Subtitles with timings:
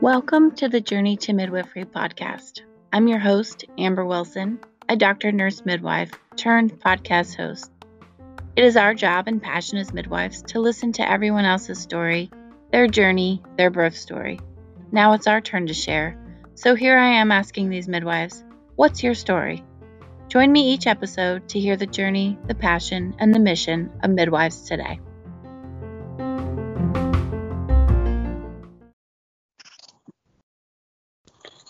[0.00, 2.60] Welcome to the Journey to Midwifery podcast.
[2.92, 7.72] I'm your host, Amber Wilson, a doctor, nurse, midwife turned podcast host.
[8.54, 12.30] It is our job and passion as midwives to listen to everyone else's story,
[12.70, 14.38] their journey, their birth story.
[14.92, 16.16] Now it's our turn to share.
[16.54, 18.44] So here I am asking these midwives,
[18.76, 19.64] what's your story?
[20.32, 24.62] Join me each episode to hear the journey, the passion, and the mission of midwives
[24.62, 24.98] today.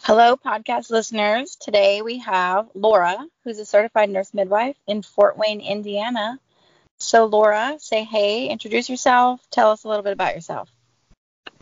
[0.05, 1.57] Hello, podcast listeners.
[1.57, 6.38] Today we have Laura, who's a certified nurse midwife in Fort Wayne, Indiana.
[7.01, 10.72] So, Laura, say hey, introduce yourself, tell us a little bit about yourself.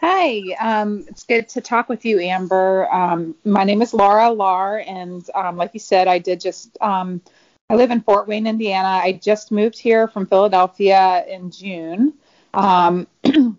[0.02, 2.90] Hi, um, it's good to talk with you, Amber.
[2.90, 7.20] Um, my name is Laura Lar, and um, like you said, I did just, um,
[7.68, 8.88] I live in Fort Wayne, Indiana.
[8.88, 12.14] I just moved here from Philadelphia in June.
[12.54, 13.58] Um, and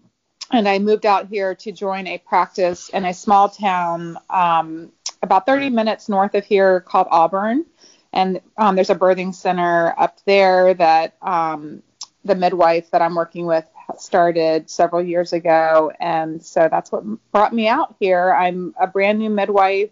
[0.52, 5.70] I moved out here to join a practice in a small town um, about 30
[5.70, 7.68] minutes north of here called Auburn.
[8.14, 11.84] And um, there's a birthing center up there that um,
[12.26, 13.66] the midwife that I'm working with
[14.00, 15.92] started several years ago.
[16.00, 18.32] And so that's what brought me out here.
[18.32, 19.90] I'm a brand new midwife.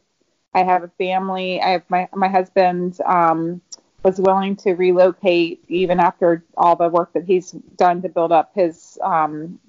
[0.54, 1.62] I have a family.
[1.62, 3.62] I have my, my husband um,
[4.04, 8.52] was willing to relocate even after all the work that he's done to build up
[8.56, 9.60] his um,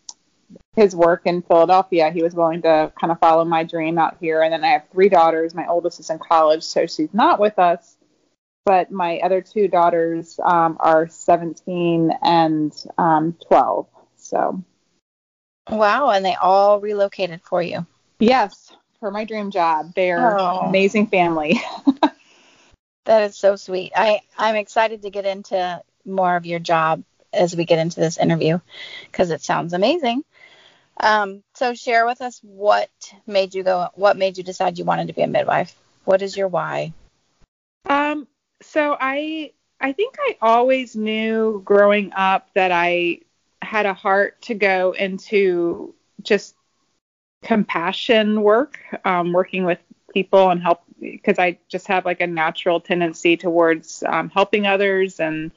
[0.77, 4.43] his work in Philadelphia, he was willing to kind of follow my dream out here.
[4.43, 5.55] And then I have three daughters.
[5.55, 7.97] My oldest is in college, so she's not with us.
[8.65, 13.87] But my other two daughters um, are 17 and um, 12.
[14.31, 14.63] So.
[15.69, 17.87] Wow, and they all relocated for you.
[18.19, 19.93] Yes, for my dream job.
[19.95, 20.61] They're oh.
[20.61, 21.61] amazing family.
[23.05, 23.93] that is so sweet.
[23.95, 28.19] I I'm excited to get into more of your job as we get into this
[28.19, 28.59] interview
[29.11, 30.25] because it sounds amazing.
[30.99, 32.91] Um, so share with us what
[33.27, 35.75] made you go, what made you decide you wanted to be a midwife?
[36.05, 36.93] What is your why?
[37.89, 38.27] Um,
[38.63, 43.21] so I, I think I always knew growing up that I
[43.71, 46.57] had a heart to go into just
[47.45, 49.79] compassion work, um, working with
[50.13, 55.21] people and help because I just have like a natural tendency towards um, helping others
[55.21, 55.53] and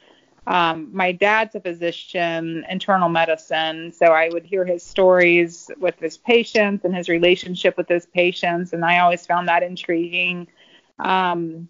[0.45, 6.17] um, my dad's a physician, internal medicine, so I would hear his stories with his
[6.17, 10.47] patients and his relationship with his patients, and I always found that intriguing.
[10.99, 11.69] Um,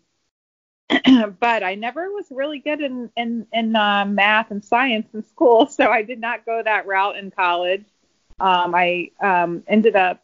[1.39, 5.67] but I never was really good in in, in uh, math and science in school,
[5.67, 7.85] so I did not go that route in college.
[8.39, 10.23] Um, I um, ended up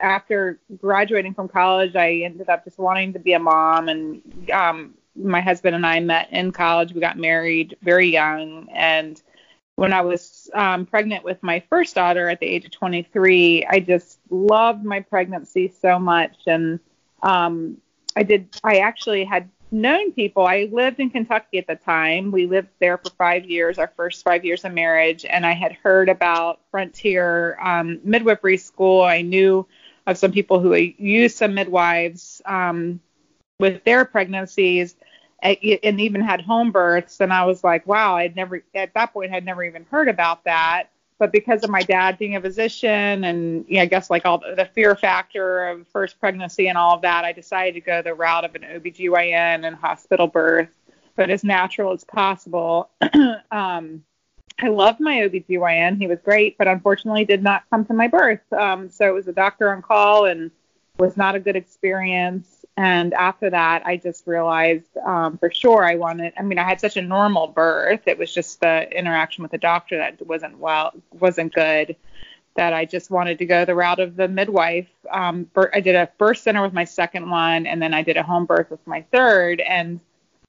[0.00, 4.94] after graduating from college, I ended up just wanting to be a mom and um,
[5.14, 6.92] my husband and I met in college.
[6.92, 9.20] We got married very young, and
[9.76, 13.80] when I was um, pregnant with my first daughter at the age of 23, I
[13.80, 16.80] just loved my pregnancy so much, and
[17.22, 17.78] um,
[18.16, 18.48] I did.
[18.64, 20.46] I actually had known people.
[20.46, 22.30] I lived in Kentucky at the time.
[22.30, 25.72] We lived there for five years, our first five years of marriage, and I had
[25.72, 29.02] heard about Frontier um, Midwifery School.
[29.02, 29.66] I knew
[30.06, 33.00] of some people who used some midwives um,
[33.58, 34.94] with their pregnancies
[35.42, 37.20] and even had home births.
[37.20, 40.44] And I was like, wow, I'd never, at that point, had never even heard about
[40.44, 40.90] that.
[41.18, 44.54] But because of my dad being a physician and yeah, I guess like all the,
[44.54, 48.14] the fear factor of first pregnancy and all of that, I decided to go the
[48.14, 50.68] route of an OBGYN and hospital birth,
[51.14, 52.90] but as natural as possible.
[53.50, 54.04] um,
[54.58, 55.98] I loved my OBGYN.
[55.98, 58.52] He was great, but unfortunately did not come to my birth.
[58.52, 60.50] Um, so it was a doctor on call and
[60.98, 62.55] was not a good experience.
[62.76, 66.34] And after that, I just realized um, for sure I wanted.
[66.38, 68.00] I mean, I had such a normal birth.
[68.06, 71.96] It was just the interaction with the doctor that wasn't well, wasn't good.
[72.56, 74.88] That I just wanted to go the route of the midwife.
[75.10, 78.22] Um, I did a birth center with my second one, and then I did a
[78.22, 79.60] home birth with my third.
[79.60, 80.00] And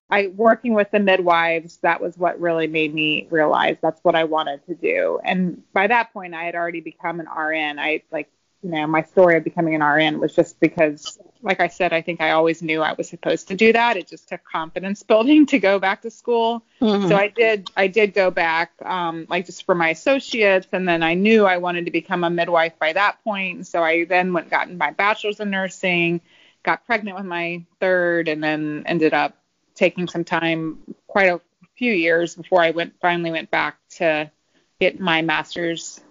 [0.09, 4.23] I working with the midwives, that was what really made me realize that's what I
[4.23, 5.19] wanted to do.
[5.23, 7.77] And by that point, I had already become an RN.
[7.77, 8.29] I like
[8.63, 12.01] you know, my story of becoming an RN was just because, like I said, I
[12.01, 13.97] think I always knew I was supposed to do that.
[13.97, 16.63] It just took confidence building to go back to school.
[16.81, 17.07] Mm-hmm.
[17.07, 21.03] So I did, I did go back, um, like just for my associates, and then
[21.03, 23.67] I knew I wanted to become a midwife by that point.
[23.67, 26.21] So I then went gotten my bachelor's in nursing,
[26.63, 29.37] got pregnant with my third, and then ended up
[29.75, 31.39] taking some time, quite a
[31.75, 34.31] few years before I went finally went back to
[34.79, 36.01] get my master's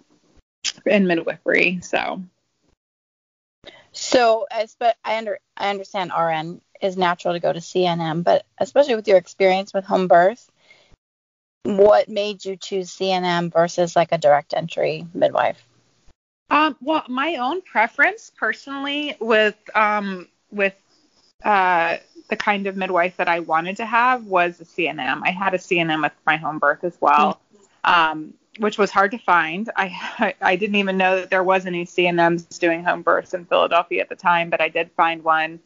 [0.86, 1.80] in midwifery.
[1.82, 2.22] So
[3.96, 4.46] so,
[4.78, 9.08] but I under I understand RN is natural to go to CNM, but especially with
[9.08, 10.50] your experience with home birth,
[11.62, 15.66] what made you choose CNM versus like a direct entry midwife?
[16.50, 20.74] Um, well, my own preference personally with um, with
[21.44, 21.96] uh,
[22.28, 25.22] the kind of midwife that I wanted to have was a CNM.
[25.24, 27.40] I had a CNM with my home birth as well,
[27.82, 29.70] um, which was hard to find.
[29.76, 34.02] I I didn't even know that there was any CNMs doing home births in Philadelphia
[34.02, 35.60] at the time, but I did find one,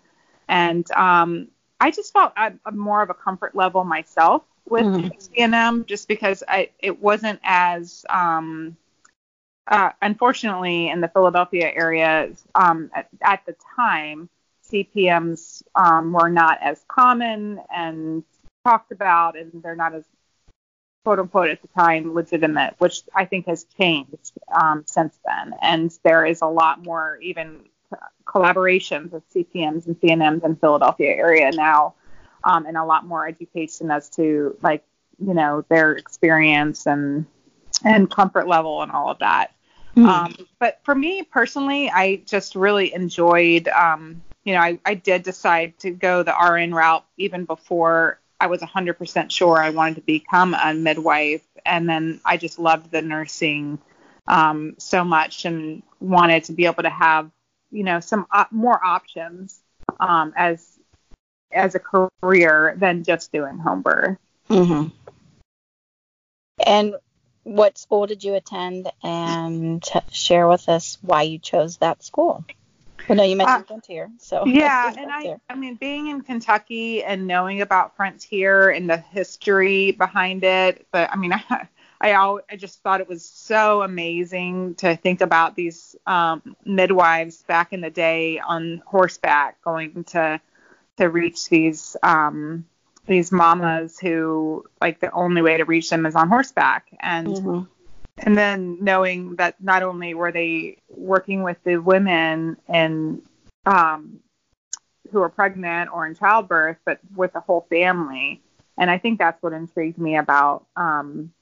[0.48, 1.48] and um,
[1.80, 5.08] I just felt a, a more of a comfort level myself with mm-hmm.
[5.08, 8.76] CNM, just because I it wasn't as um,
[9.66, 14.28] uh, unfortunately in the Philadelphia area um, at, at the time
[14.70, 18.24] CPMs um, were not as common and
[18.64, 20.04] talked about, and they're not as
[21.04, 25.54] quote unquote at the time legitimate, which I think has changed um, since then.
[25.60, 27.60] And there is a lot more even
[28.24, 31.94] collaborations with CPMs and CNMs in Philadelphia area now,
[32.44, 34.84] um, and a lot more education as to like
[35.18, 37.26] you know their experience and
[37.84, 39.52] and comfort level and all of that.
[39.96, 40.06] Mm-hmm.
[40.06, 45.22] Um, but for me personally, I just really enjoyed um, you know, I, I did
[45.22, 50.00] decide to go the RN route even before I was 100% sure I wanted to
[50.00, 51.46] become a midwife.
[51.66, 53.78] And then I just loved the nursing
[54.26, 57.30] um, so much and wanted to be able to have,
[57.70, 59.60] you know, some op- more options
[60.00, 60.66] um, as
[61.52, 64.16] as a career than just doing home birth.
[64.48, 64.88] Mm-hmm.
[66.64, 66.94] And
[67.42, 72.44] what school did you attend and share with us why you chose that school?
[73.08, 77.02] Well, no, you mentioned uh, Frontier, so yeah, and I, I mean, being in Kentucky
[77.02, 81.68] and knowing about Frontier and the history behind it, but I mean, I,
[82.00, 87.72] I, I just thought it was so amazing to think about these um, midwives back
[87.72, 90.40] in the day on horseback going to
[90.96, 92.66] to reach these um,
[93.06, 97.28] these mamas who like the only way to reach them is on horseback and.
[97.28, 97.60] Mm-hmm
[98.20, 103.22] and then knowing that not only were they working with the women and
[103.66, 104.20] um,
[105.10, 108.42] who are pregnant or in childbirth, but with the whole family.
[108.78, 111.32] And I think that's what intrigued me about um,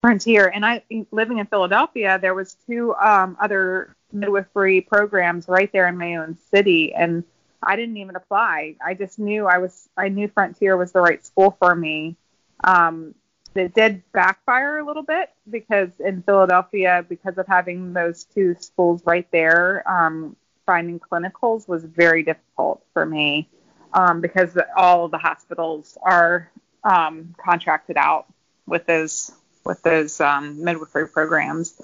[0.00, 0.50] Frontier.
[0.52, 5.96] And I living in Philadelphia, there was two um, other midwifery programs right there in
[5.96, 7.24] my own city, and
[7.62, 8.76] I didn't even apply.
[8.84, 12.16] I just knew I was I knew Frontier was the right school for me.
[12.64, 13.14] Um,
[13.54, 19.02] it did backfire a little bit because in Philadelphia, because of having those two schools
[19.04, 20.36] right there, um,
[20.66, 23.48] finding clinicals was very difficult for me
[23.92, 26.50] um, because all of the hospitals are
[26.84, 28.26] um, contracted out
[28.66, 29.32] with those
[29.64, 31.80] with those um, midwifery programs.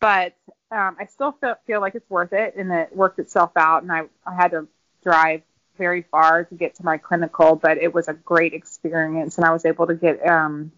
[0.00, 0.34] But
[0.70, 3.82] um, I still feel, feel like it's worth it, and it worked itself out.
[3.82, 4.66] And I, I had to
[5.02, 5.42] drive
[5.76, 9.52] very far to get to my clinical, but it was a great experience, and I
[9.52, 10.72] was able to get um,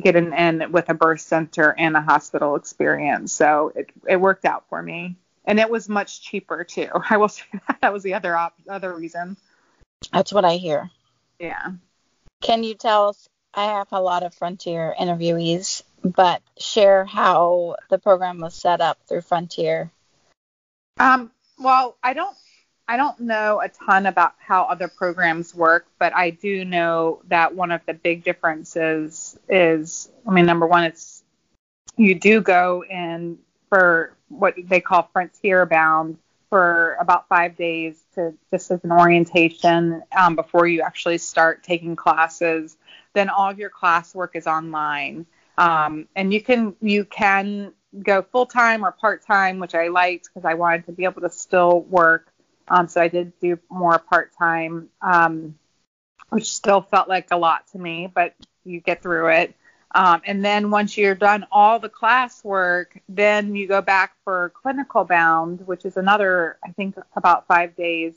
[0.00, 3.32] get an in with a birth center and a hospital experience.
[3.32, 6.88] So it it worked out for me, and it was much cheaper too.
[7.10, 9.36] I will say that, that was the other op- other reason.
[10.12, 10.90] That's what I hear.
[11.38, 11.72] Yeah.
[12.40, 13.28] Can you tell us?
[13.52, 18.98] I have a lot of Frontier interviewees, but share how the program was set up
[19.08, 19.90] through Frontier.
[21.00, 22.36] Um, well, I don't
[22.90, 27.54] I don't know a ton about how other programs work, but I do know that
[27.54, 31.22] one of the big differences is, I mean, number one, it's
[31.96, 36.18] you do go in for what they call frontier bound
[36.48, 41.94] for about five days to just as an orientation um, before you actually start taking
[41.94, 42.76] classes.
[43.12, 48.46] Then all of your classwork is online, um, and you can you can go full
[48.46, 51.82] time or part time, which I liked because I wanted to be able to still
[51.82, 52.29] work
[52.70, 55.56] um, so I did do more part time, um,
[56.30, 58.34] which still felt like a lot to me, but
[58.64, 59.54] you get through it.
[59.92, 64.52] Um, and then once you're done all the class work, then you go back for
[64.54, 68.14] clinical bound, which is another, I think, about five days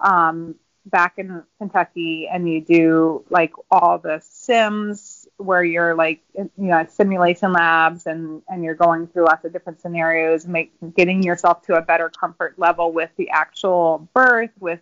[0.00, 6.50] um, back in Kentucky, and you do like all the sims where you're like you
[6.56, 11.62] know simulation labs and and you're going through lots of different scenarios make getting yourself
[11.62, 14.80] to a better comfort level with the actual birth with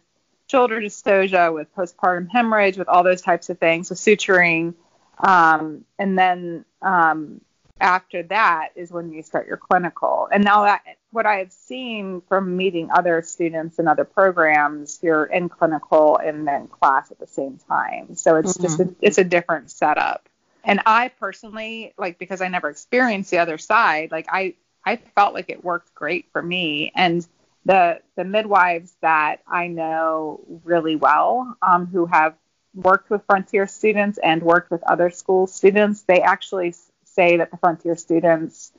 [0.50, 4.74] shoulder dystocia with postpartum hemorrhage with all those types of things with suturing
[5.18, 7.40] um, and then um,
[7.80, 10.82] after that is when you start your clinical and now that
[11.12, 16.48] what I have seen from meeting other students in other programs, you're in clinical and
[16.48, 18.16] then class at the same time.
[18.16, 18.62] So it's mm-hmm.
[18.62, 20.26] just a, it's a different setup.
[20.64, 24.54] And I personally, like, because I never experienced the other side, like, I,
[24.84, 26.92] I felt like it worked great for me.
[26.94, 27.26] And
[27.64, 32.34] the, the midwives that I know really well, um, who have
[32.74, 37.56] worked with Frontier students and worked with other school students, they actually say that the
[37.56, 38.72] Frontier students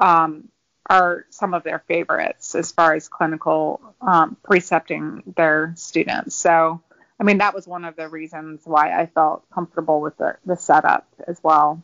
[0.00, 0.48] um,
[0.88, 6.34] are some of their favorites as far as clinical um, precepting their students.
[6.34, 6.82] So,
[7.20, 10.56] I mean, that was one of the reasons why I felt comfortable with the, the
[10.56, 11.82] setup as well.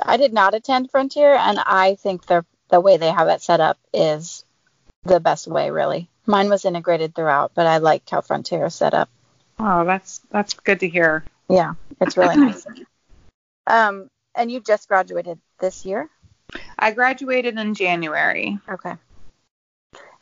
[0.00, 3.60] I did not attend Frontier, and I think the the way they have it set
[3.60, 4.44] up is
[5.04, 6.10] the best way, really.
[6.26, 9.08] Mine was integrated throughout, but I liked how Frontier is set up.
[9.60, 11.24] Oh, that's that's good to hear.
[11.48, 12.66] Yeah, it's really nice.
[13.68, 16.10] Um, and you just graduated this year?
[16.76, 18.58] I graduated in January.
[18.68, 18.94] Okay.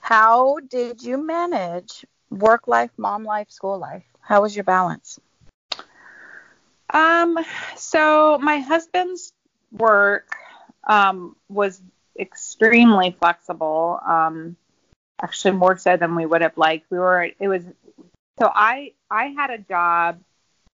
[0.00, 4.04] How did you manage work life, mom life, school life?
[4.21, 5.21] How was your balance?
[6.90, 7.38] Um,
[7.76, 9.33] so my husband's
[9.73, 10.35] work
[10.88, 11.83] um, was
[12.19, 14.00] extremely flexible.
[14.07, 14.57] Um,
[15.21, 16.90] actually, more so than we would have liked.
[16.90, 17.31] We were.
[17.38, 17.62] It was.
[18.38, 20.21] So I I had a job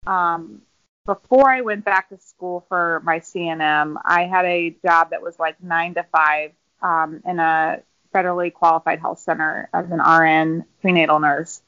[0.07, 0.61] um,
[1.05, 5.37] before I went back to school for my CNM, I had a job that was
[5.39, 6.51] like nine to five
[6.81, 7.81] um, in a
[8.13, 11.61] federally qualified health center as an RN prenatal nurse.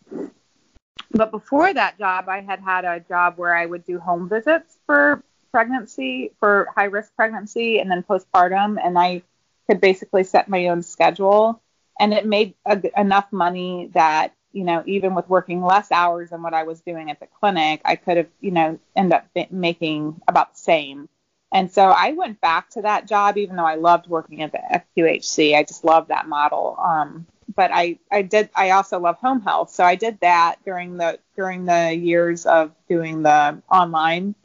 [1.11, 4.77] But before that job, I had had a job where I would do home visits
[4.85, 9.23] for pregnancy, for high risk pregnancy, and then postpartum, and I
[9.67, 11.61] could basically set my own schedule.
[11.99, 16.41] And it made a, enough money that you know, even with working less hours than
[16.41, 20.21] what I was doing at the clinic, I could have, you know, end up making
[20.27, 21.07] about the same.
[21.51, 24.81] And so I went back to that job, even though I loved working at the
[24.97, 25.55] FQHC.
[25.55, 26.77] I just loved that model.
[26.79, 27.25] Um,
[27.55, 29.71] but I, I did, I also love home health.
[29.71, 34.35] So I did that during the, during the years of doing the online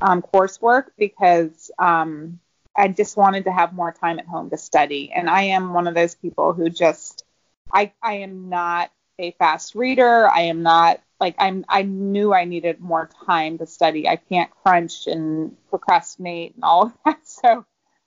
[0.00, 2.38] um, coursework because um,
[2.76, 5.12] I just wanted to have more time at home to study.
[5.12, 7.24] And I am one of those people who just,
[7.72, 10.28] I, I am not a fast reader.
[10.28, 14.08] I am not like I'm I knew I needed more time to study.
[14.08, 17.20] I can't crunch and procrastinate and all of that.
[17.24, 17.64] So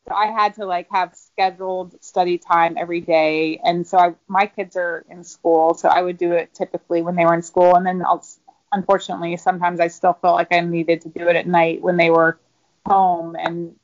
[0.07, 3.59] so I had to like have scheduled study time every day.
[3.63, 7.15] And so I, my kids are in school, so I would do it typically when
[7.15, 7.75] they were in school.
[7.75, 8.23] And then I'll,
[8.71, 12.11] unfortunately, sometimes I still felt like I needed to do it at night when they
[12.11, 12.37] were
[12.85, 13.35] home.
[13.35, 13.75] And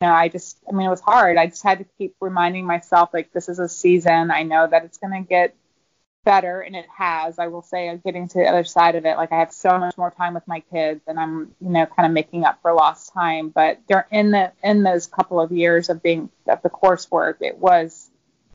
[0.00, 1.36] you know, I just, I mean, it was hard.
[1.36, 4.30] I just had to keep reminding myself like this is a season.
[4.30, 5.54] I know that it's going to get
[6.28, 9.16] better and it has i will say i'm getting to the other side of it
[9.16, 12.04] like i have so much more time with my kids and i'm you know kind
[12.04, 15.88] of making up for lost time but they're in the in those couple of years
[15.88, 18.10] of being of the coursework it was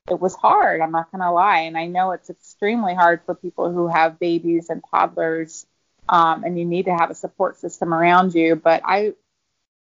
[0.07, 3.33] it was hard i'm not going to lie and i know it's extremely hard for
[3.33, 5.65] people who have babies and toddlers
[6.09, 9.13] um, and you need to have a support system around you but i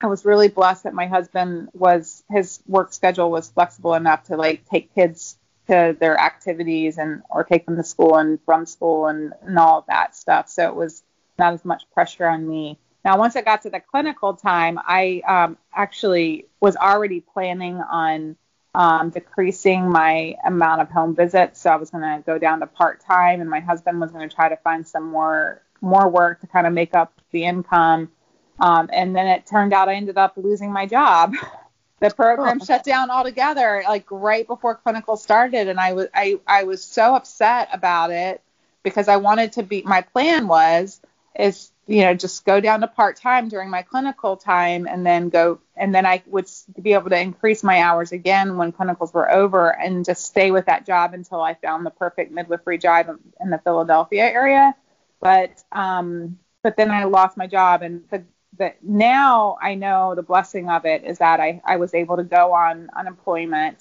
[0.03, 4.35] I was really blessed that my husband was his work schedule was flexible enough to
[4.35, 5.37] like take kids
[5.71, 9.79] to their activities and or take them to school and from school and, and all
[9.79, 10.49] of that stuff.
[10.49, 11.01] So it was
[11.39, 12.77] not as much pressure on me.
[13.05, 18.35] Now, once I got to the clinical time, I um, actually was already planning on
[18.75, 21.61] um, decreasing my amount of home visits.
[21.61, 24.27] So I was going to go down to part time, and my husband was going
[24.27, 28.11] to try to find some more more work to kind of make up the income.
[28.59, 31.33] Um, and then it turned out I ended up losing my job.
[32.01, 32.65] the program oh.
[32.65, 37.15] shut down altogether like right before clinical started and I was I, I was so
[37.15, 38.41] upset about it
[38.83, 40.99] because I wanted to be my plan was
[41.39, 45.29] is you know just go down to part time during my clinical time and then
[45.29, 46.49] go and then I would
[46.81, 50.65] be able to increase my hours again when clinicals were over and just stay with
[50.65, 54.75] that job until I found the perfect midwifery job in the Philadelphia area
[55.19, 58.23] but um but then I lost my job and the
[58.57, 62.23] that now I know the blessing of it is that I, I was able to
[62.23, 63.77] go on unemployment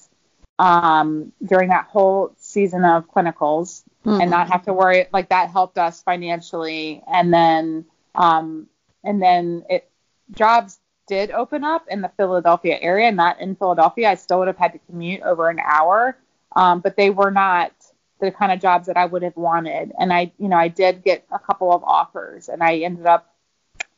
[0.59, 4.21] um, during that whole season of clinicals mm-hmm.
[4.21, 5.07] and not have to worry.
[5.13, 7.03] Like that helped us financially.
[7.07, 8.67] And then, um,
[9.03, 9.91] and then it
[10.33, 14.11] jobs did open up in the Philadelphia area, not in Philadelphia.
[14.11, 16.17] I still would have had to commute over an hour,
[16.55, 17.73] um, but they were not
[18.21, 19.93] the kind of jobs that I would have wanted.
[19.99, 23.30] And I, you know, I did get a couple of offers, and I ended up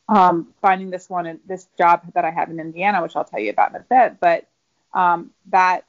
[0.08, 3.50] um, finding this one, this job that I have in Indiana, which I'll tell you
[3.50, 4.20] about in a bit.
[4.20, 4.46] But
[4.92, 5.84] um, that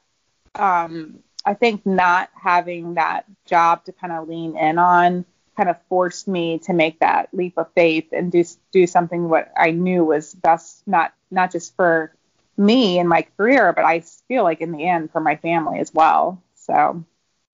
[0.54, 5.24] um, I think not having that job to kind of lean in on
[5.56, 9.52] kind of forced me to make that leap of faith and do do something what
[9.56, 12.12] I knew was best, not not just for
[12.56, 15.92] me and my career, but I feel like in the end for my family as
[15.92, 16.42] well.
[16.54, 17.04] So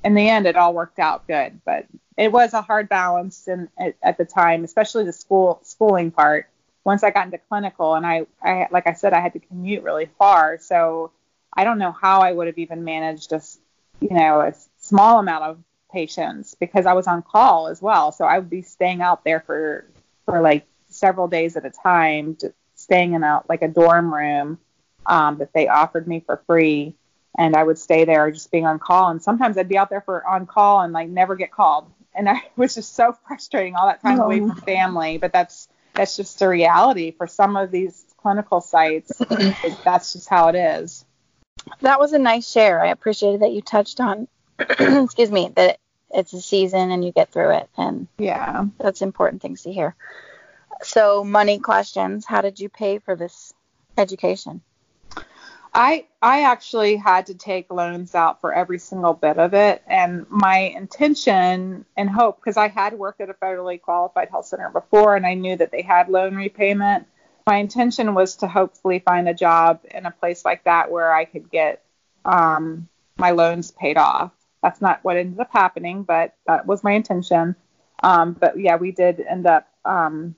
[0.04, 3.68] in the end, it all worked out good, but it was a hard balance and
[3.78, 6.48] at, at the time, especially the school schooling part.
[6.84, 9.82] Once I got into clinical, and I, I like I said, I had to commute
[9.82, 11.12] really far, so
[11.54, 13.42] I don't know how I would have even managed a,
[14.00, 15.58] you know, a small amount of
[15.92, 18.12] patients because I was on call as well.
[18.12, 19.86] So I would be staying out there for
[20.24, 24.58] for like several days at a time, just staying in a like a dorm room
[25.06, 26.94] um, that they offered me for free.
[27.38, 29.08] And I would stay there just being on call.
[29.08, 31.90] And sometimes I'd be out there for on call and like never get called.
[32.14, 34.24] And I was just so frustrating all that time oh.
[34.24, 35.18] away from family.
[35.18, 39.12] But that's that's just the reality for some of these clinical sites.
[39.84, 41.04] that's just how it is.
[41.80, 42.82] That was a nice share.
[42.82, 45.78] I appreciated that you touched on, excuse me, that
[46.12, 47.68] it's a season and you get through it.
[47.76, 49.94] And yeah, that's important things to hear.
[50.82, 52.24] So, money questions.
[52.24, 53.52] How did you pay for this
[53.98, 54.62] education?
[55.72, 60.26] I I actually had to take loans out for every single bit of it, and
[60.28, 65.16] my intention and hope, because I had worked at a federally qualified health center before,
[65.16, 67.06] and I knew that they had loan repayment.
[67.46, 71.24] My intention was to hopefully find a job in a place like that where I
[71.24, 71.82] could get
[72.24, 74.32] um, my loans paid off.
[74.62, 77.56] That's not what ended up happening, but that was my intention.
[78.02, 80.34] Um, but yeah, we did end up um,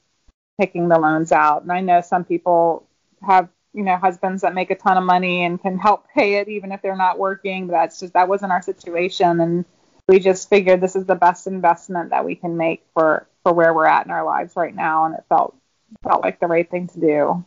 [0.60, 2.86] taking the loans out, and I know some people
[3.22, 6.48] have you know husbands that make a ton of money and can help pay it
[6.48, 7.66] even if they're not working.
[7.66, 9.40] But that's just that wasn't our situation.
[9.40, 9.64] And
[10.08, 13.72] we just figured this is the best investment that we can make for for where
[13.74, 15.06] we're at in our lives right now.
[15.06, 15.56] And it felt
[16.02, 17.44] felt like the right thing to do.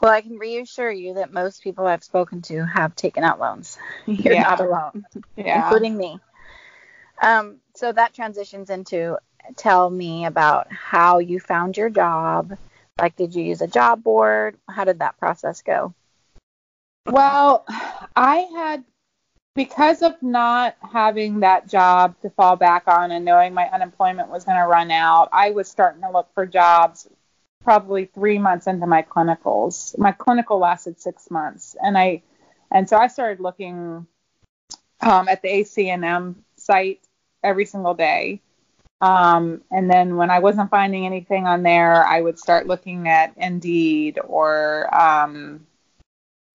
[0.00, 3.78] Well i can reassure you that most people i've spoken to have taken out loans.
[4.06, 4.42] You're yeah.
[4.42, 5.04] not alone
[5.36, 5.64] yeah.
[5.64, 6.18] including me.
[7.20, 9.16] Um, so that transitions into
[9.56, 12.56] tell me about how you found your job
[13.02, 14.56] like, did you use a job board?
[14.68, 15.92] How did that process go?
[17.04, 17.64] Well,
[18.14, 18.84] I had,
[19.56, 24.44] because of not having that job to fall back on and knowing my unemployment was
[24.44, 27.08] going to run out, I was starting to look for jobs
[27.64, 29.98] probably three months into my clinicals.
[29.98, 32.22] My clinical lasted six months, and I,
[32.70, 34.06] and so I started looking
[35.00, 37.00] um, at the ACNM site
[37.42, 38.40] every single day
[39.02, 43.34] um, and then when I wasn't finding anything on there, I would start looking at
[43.36, 45.66] Indeed or um,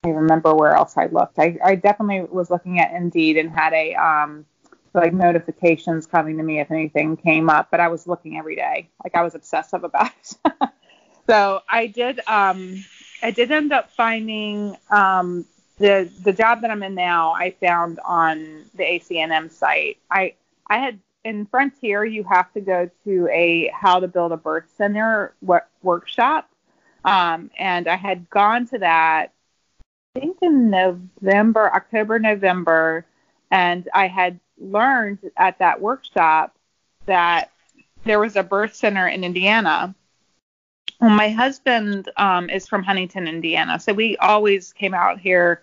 [0.06, 1.40] I remember where else I looked.
[1.40, 4.46] I, I definitely was looking at Indeed and had a um,
[4.94, 8.90] like notifications coming to me if anything came up, but I was looking every day.
[9.04, 10.12] Like I was obsessive about
[10.46, 10.70] it.
[11.28, 12.82] so I did um,
[13.22, 15.46] I did end up finding um,
[15.80, 17.34] the the job that I'm in now.
[17.34, 19.98] I found on the ACNM site.
[20.10, 20.36] I
[20.70, 24.70] I had in Frontier, you have to go to a How to Build a Birth
[24.78, 25.34] Center
[25.82, 26.50] workshop.
[27.04, 29.34] Um, and I had gone to that,
[30.16, 33.06] I think in November, October, November,
[33.52, 36.56] and I had learned at that workshop
[37.06, 37.52] that
[38.04, 39.96] there was a birth center in Indiana.
[41.00, 45.62] Well, my husband um, is from Huntington, Indiana, so we always came out here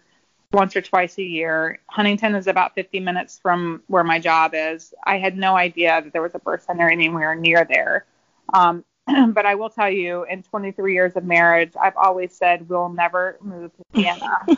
[0.55, 1.81] once or twice a year.
[1.91, 4.95] Huntington is about 50 minutes from where my job is.
[5.05, 8.07] I had no idea that there was a birth center anywhere near there.
[8.53, 8.85] Um,
[9.33, 13.37] but I will tell you, in 23 years of marriage, I've always said we'll never
[13.43, 14.39] move to Indiana.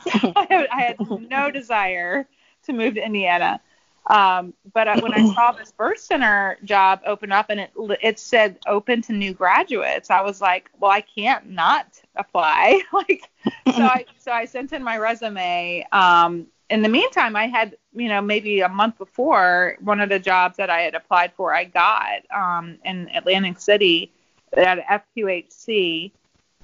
[0.71, 0.97] I had
[1.29, 2.29] no desire
[2.65, 3.61] to move to Indiana.
[4.09, 7.71] Um, but uh, when I saw this birth center job open up and it
[8.03, 12.83] it said open to new graduates, I was like, well, I can't not apply.
[12.93, 13.29] like,
[13.75, 15.87] so I so I sent in my resume.
[15.93, 20.19] Um, in the meantime, I had you know maybe a month before one of the
[20.19, 24.13] jobs that I had applied for, I got um, in Atlantic City
[24.57, 26.13] at FQHC.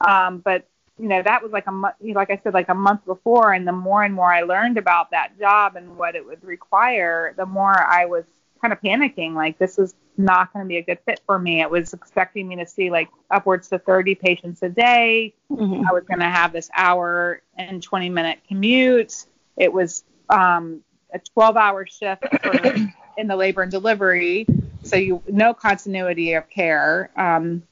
[0.01, 0.67] Um, but
[0.99, 3.67] you know that was like a month like i said like a month before and
[3.67, 7.47] the more and more i learned about that job and what it would require the
[7.47, 8.25] more i was
[8.61, 11.61] kind of panicking like this is not going to be a good fit for me.
[11.61, 15.35] It was expecting me to see like upwards to 30 patients a day.
[15.51, 15.87] Mm-hmm.
[15.87, 19.27] i was going to have this hour and 20 minute commute.
[19.57, 20.81] It was um,
[21.13, 22.53] a 12 hour shift for,
[23.19, 24.47] in the labor and delivery
[24.83, 27.63] so you no continuity of care um,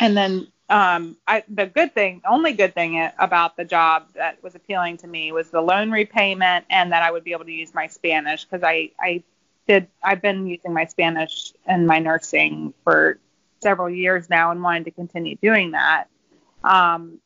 [0.00, 4.54] and then um, I, the good thing, only good thing about the job that was
[4.54, 7.74] appealing to me was the loan repayment and that I would be able to use
[7.74, 9.22] my Spanish because I, I
[9.68, 13.18] did, I've been using my Spanish in my nursing for
[13.60, 16.06] several years now and wanted to continue doing that.
[16.64, 17.18] Um,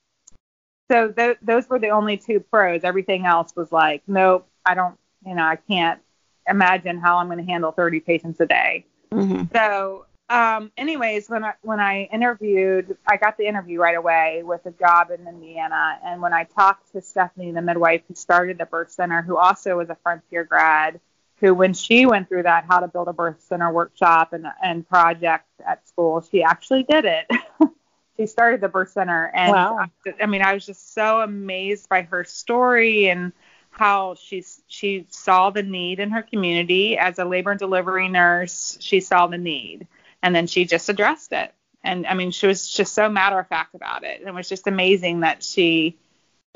[0.90, 2.80] so th- those were the only two pros.
[2.82, 6.00] Everything else was like, nope, I don't, you know, I can't
[6.48, 8.86] imagine how I'm going to handle 30 patients a day.
[9.12, 9.44] Mm-hmm.
[9.54, 14.66] So um, anyways, when I when I interviewed, I got the interview right away with
[14.66, 15.98] a job in Indiana.
[16.04, 19.76] And when I talked to Stephanie, the midwife who started the birth center, who also
[19.76, 21.00] was a Frontier grad,
[21.38, 24.88] who when she went through that how to build a birth center workshop and and
[24.88, 27.30] project at school, she actually did it.
[28.16, 29.78] she started the birth center, and wow.
[29.78, 33.32] I, I mean, I was just so amazed by her story and
[33.70, 38.76] how she she saw the need in her community as a labor and delivery nurse.
[38.80, 39.86] She saw the need
[40.22, 41.52] and then she just addressed it
[41.84, 44.20] And I mean, she was just so matter of fact about it.
[44.20, 45.96] And it was just amazing that she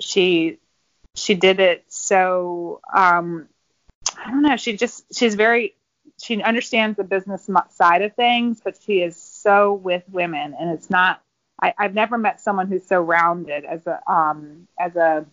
[0.00, 0.58] she
[1.14, 3.48] she did it so um
[4.24, 5.74] I don't know, she just she's very
[6.20, 10.90] she understands the business side of things, but she is so with women and it's
[10.90, 11.22] not
[11.62, 15.26] I, I've never met someone who's so rounded as a um as a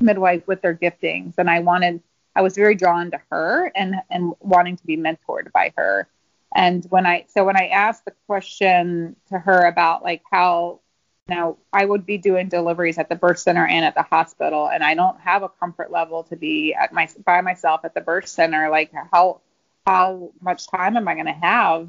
[0.00, 2.02] midwife with their giftings and I wanted
[2.34, 6.08] I was very drawn to her and and wanting to be mentored by her.
[6.54, 10.80] And when I so when I asked the question to her about like how
[11.28, 14.82] now I would be doing deliveries at the birth center and at the hospital and
[14.82, 18.28] I don't have a comfort level to be at my by myself at the birth
[18.28, 19.40] center like how
[19.86, 21.88] how much time am I going to have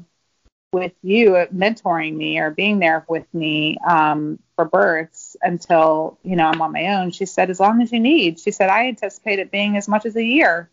[0.72, 6.46] with you mentoring me or being there with me um, for births until you know
[6.46, 7.10] I'm on my own.
[7.10, 8.38] She said, as long as you need.
[8.38, 10.70] She said, I anticipate it being as much as a year.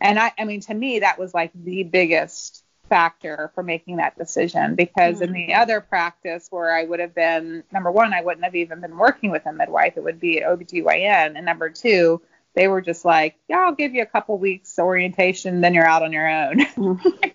[0.00, 4.18] And I, I mean, to me, that was like the biggest factor for making that
[4.18, 5.24] decision because mm-hmm.
[5.24, 5.62] in the mm-hmm.
[5.62, 9.30] other practice where I would have been, number one, I wouldn't have even been working
[9.30, 9.96] with a midwife.
[9.96, 11.36] It would be at OBGYN.
[11.36, 12.20] And number two,
[12.54, 16.02] they were just like, yeah, I'll give you a couple weeks orientation, then you're out
[16.02, 16.60] on your own.
[16.80, 17.28] Mm-hmm.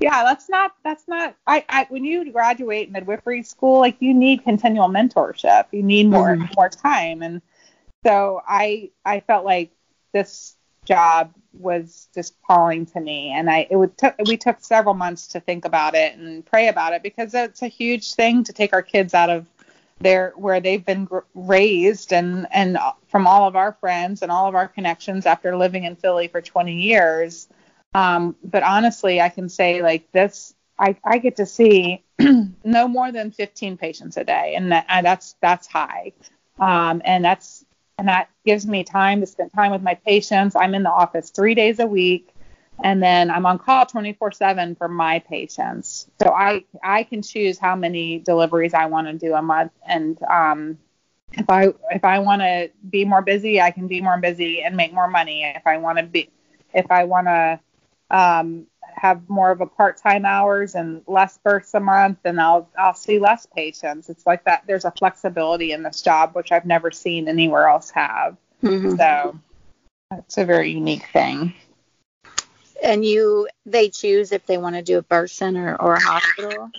[0.00, 4.44] yeah, that's not that's not I, I when you graduate midwifery school, like you need
[4.44, 5.66] continual mentorship.
[5.72, 6.52] You need more mm-hmm.
[6.56, 7.22] more time.
[7.22, 7.42] And
[8.04, 9.70] so I I felt like
[10.12, 10.54] this
[10.88, 13.30] job was just calling to me.
[13.30, 16.68] And I it would took we took several months to think about it and pray
[16.68, 19.46] about it because it's a huge thing to take our kids out of
[20.00, 24.54] their where they've been raised and and from all of our friends and all of
[24.54, 27.48] our connections after living in Philly for 20 years.
[27.94, 32.04] Um, but honestly, I can say like this, I, I get to see
[32.64, 36.12] no more than 15 patients a day, and, that, that's that's high,
[36.58, 37.64] um, and that's
[37.98, 40.54] and that gives me time to spend time with my patients.
[40.56, 42.32] I'm in the office three days a week,
[42.82, 46.08] and then I'm on call 24/7 for my patients.
[46.22, 50.22] So I I can choose how many deliveries I want to do a month, and
[50.22, 50.78] um,
[51.32, 54.76] if I if I want to be more busy, I can be more busy and
[54.76, 55.42] make more money.
[55.42, 56.30] If I want to be
[56.72, 57.60] if I want to
[58.10, 58.66] um,
[58.98, 63.18] have more of a part-time hours and less births a month and I'll I'll see
[63.18, 64.08] less patients.
[64.08, 67.90] It's like that there's a flexibility in this job which I've never seen anywhere else
[67.90, 68.36] have.
[68.62, 68.96] Mm-hmm.
[68.96, 69.38] So
[70.12, 71.54] it's a very unique thing.
[72.82, 76.70] And you they choose if they want to do a birth center or a hospital?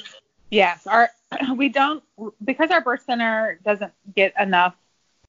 [0.49, 1.09] Yes, our
[1.55, 2.03] we don't
[2.43, 4.75] because our birth center doesn't get enough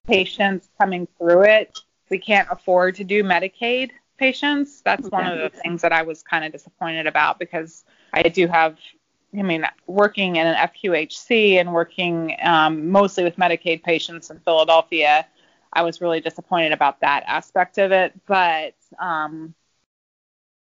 [0.06, 1.78] patients coming through it.
[2.08, 4.82] We can't afford to do Medicaid patients.
[4.82, 5.16] That's okay.
[5.16, 8.78] one of the things that I was kind of disappointed about because I do have,
[9.36, 15.26] I mean, working in an FQHC and working um, mostly with Medicaid patients in Philadelphia,
[15.72, 18.12] I was really disappointed about that aspect of it.
[18.26, 19.54] But um,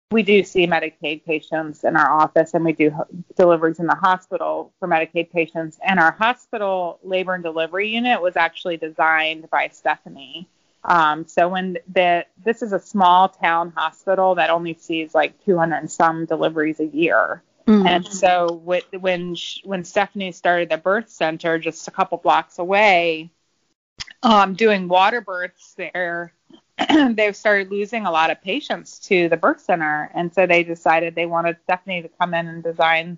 [0.10, 2.96] we do see Medicaid patients in our office and we do
[3.36, 5.80] deliveries in the hospital for Medicaid patients.
[5.84, 10.48] And our hospital labor and delivery unit was actually designed by Stephanie.
[10.86, 15.76] Um, so when the this is a small town hospital that only sees like 200
[15.76, 17.42] and some deliveries a year.
[17.68, 17.88] Mm-hmm.
[17.88, 23.32] And so with, when when Stephanie started the birth center just a couple blocks away,
[24.22, 26.34] um, doing water births there,
[27.12, 31.16] they've started losing a lot of patients to the birth center, and so they decided
[31.16, 33.18] they wanted Stephanie to come in and design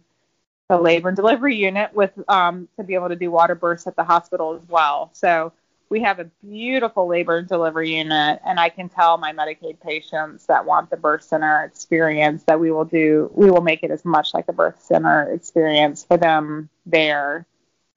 [0.69, 3.95] the labor and delivery unit with um, to be able to do water births at
[3.95, 5.09] the hospital as well.
[5.13, 5.53] So
[5.89, 10.47] we have a beautiful labor and delivery unit, and I can tell my Medicaid patients
[10.47, 14.03] that want the birth center experience that we will do, we will make it as
[14.03, 17.45] much like the birth center experience for them there,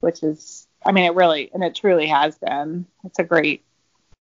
[0.01, 2.85] which is, I mean, it really, and it truly has been.
[3.05, 3.63] It's a great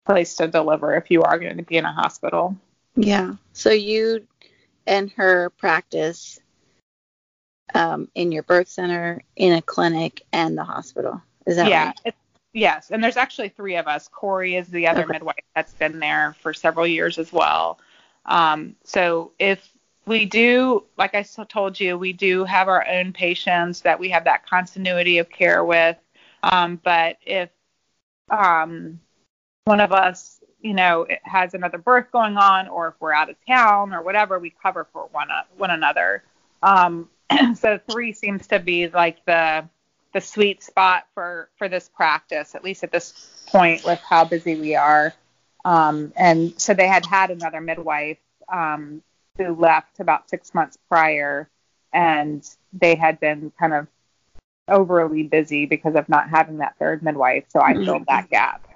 [0.06, 2.56] place to deliver if you are going to be in a hospital.
[2.96, 3.36] Yeah.
[3.54, 4.28] So you
[4.86, 6.40] and her practice
[7.74, 11.22] um, in your birth center, in a clinic, and the hospital.
[11.46, 12.16] Is that yeah, right?
[12.54, 14.08] Yes, and there's actually three of us.
[14.08, 15.14] Corey is the other okay.
[15.14, 17.80] midwife that's been there for several years as well.
[18.26, 19.72] Um, so if
[20.06, 24.24] we do, like I told you, we do have our own patients that we have
[24.24, 25.98] that continuity of care with.
[26.42, 27.50] Um, but if
[28.32, 29.00] um,
[29.66, 33.36] one of us, you know, has another birth going on, or if we're out of
[33.48, 36.24] town or whatever, we cover for one one another.
[36.64, 37.10] Um,
[37.56, 39.70] so three seems to be like the
[40.14, 44.60] the sweet spot for for this practice, at least at this point with how busy
[44.60, 45.14] we are.
[45.66, 48.18] Um, and so they had had another midwife
[48.52, 49.04] um,
[49.38, 51.50] who left about six months prior,
[51.94, 53.88] and they had been kind of
[54.68, 57.46] overly busy because of not having that third midwife.
[57.50, 58.68] So I filled that gap.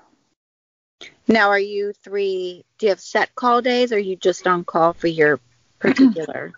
[1.27, 2.65] Now, are you three?
[2.77, 5.39] Do you have set call days, or are you just on call for your
[5.79, 6.53] particular?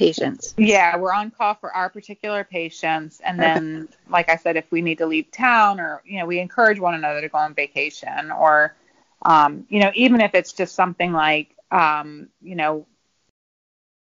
[0.00, 0.54] Patients.
[0.56, 4.80] Yeah, we're on call for our particular patients, and then, like I said, if we
[4.80, 8.30] need to leave town, or you know, we encourage one another to go on vacation,
[8.30, 8.74] or
[9.22, 12.86] um, you know, even if it's just something like, um, you know,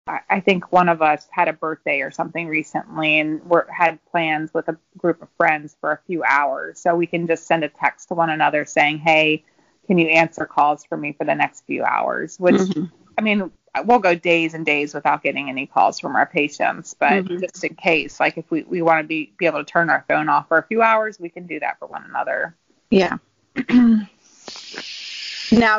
[0.07, 3.99] I, I think one of us had a birthday or something recently, and we're, had
[4.11, 7.65] plans with a group of friends for a few hours, so we can just send
[7.65, 9.45] a text to one another saying, "Hey,
[9.87, 12.85] can you answer calls for me for the next few hours?" Which mm-hmm.
[13.19, 13.51] I mean,
[13.85, 17.41] we'll go days and days without getting any calls from our patients, but mm-hmm.
[17.41, 20.05] just in case, like if we, we want to be be able to turn our
[20.09, 22.55] phone off for a few hours, we can do that for one another.
[22.91, 23.17] Yeah.
[23.69, 24.07] now,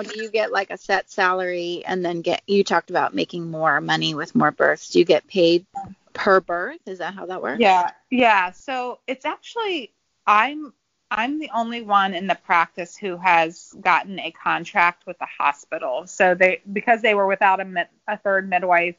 [0.02, 3.80] do you get like a set salary and then get you talked about making more
[3.80, 4.90] money with more births?
[4.90, 5.66] Do you get paid
[6.14, 6.80] per birth?
[6.88, 7.60] Is that how that works?
[7.60, 7.92] Yeah.
[8.10, 8.52] Yeah.
[8.52, 9.92] So it's actually
[10.26, 10.74] I'm
[11.16, 16.08] I'm the only one in the practice who has gotten a contract with the hospital.
[16.08, 18.96] So they because they were without a, a third midwife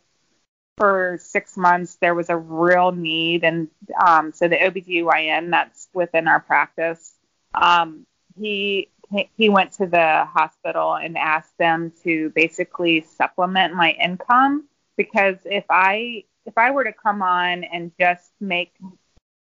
[0.76, 3.68] for six months, there was a real need, and
[4.04, 7.14] um, so the OBGYN that's within our practice,
[7.54, 8.06] um,
[8.38, 8.90] he
[9.36, 15.64] he went to the hospital and asked them to basically supplement my income because if
[15.68, 18.72] I if I were to come on and just make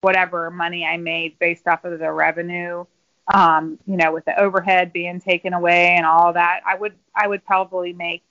[0.02, 2.86] whatever money I made based off of the revenue.
[3.34, 7.28] Um, you know, with the overhead being taken away and all that, I would I
[7.28, 8.24] would probably make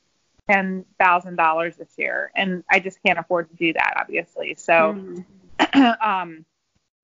[0.49, 4.57] ten thousand dollars this year, and I just can't afford to do that, obviously.
[4.59, 5.25] So,
[5.59, 6.03] mm.
[6.05, 6.45] um,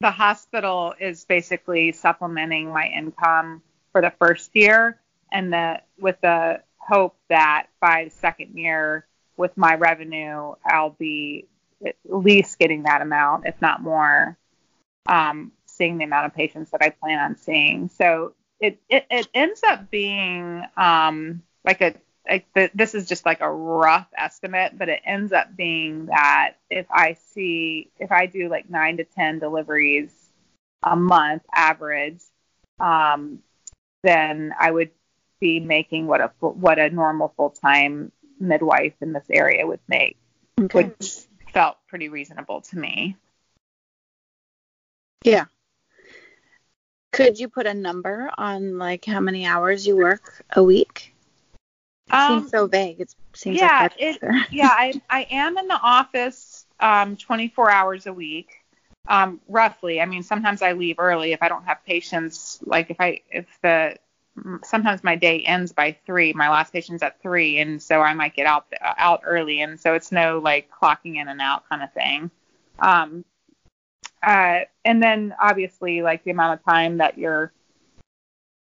[0.00, 5.00] the hospital is basically supplementing my income for the first year,
[5.32, 11.46] and the with the hope that by the second year, with my revenue, I'll be
[11.84, 14.36] at least getting that amount, if not more
[15.08, 17.88] um, seeing the amount of patients that I plan on seeing.
[17.88, 21.94] So it it, it ends up being um, like a
[22.28, 26.54] like the, this is just like a rough estimate, but it ends up being that
[26.70, 30.12] if I see if I do like nine to ten deliveries
[30.82, 32.20] a month average,
[32.80, 33.40] um,
[34.02, 34.90] then I would
[35.40, 40.16] be making what a what a normal full time midwife in this area would make,
[40.60, 40.84] okay.
[40.84, 41.16] which
[41.52, 43.16] felt pretty reasonable to me.
[45.26, 45.46] Yeah.
[47.12, 51.14] Could you put a number on like how many hours you work a week?
[52.06, 53.00] It um, seems so vague.
[53.00, 54.18] It seems yeah, like it,
[54.52, 54.68] yeah.
[54.70, 58.50] I I am in the office um 24 hours a week,
[59.08, 60.00] um roughly.
[60.00, 62.60] I mean, sometimes I leave early if I don't have patients.
[62.64, 63.96] Like if I if the
[64.62, 66.32] sometimes my day ends by three.
[66.34, 69.94] My last patient's at three, and so I might get out out early, and so
[69.94, 72.30] it's no like clocking in and out kind of thing.
[72.78, 73.24] Um,
[74.22, 77.52] uh, and then obviously like the amount of time that you're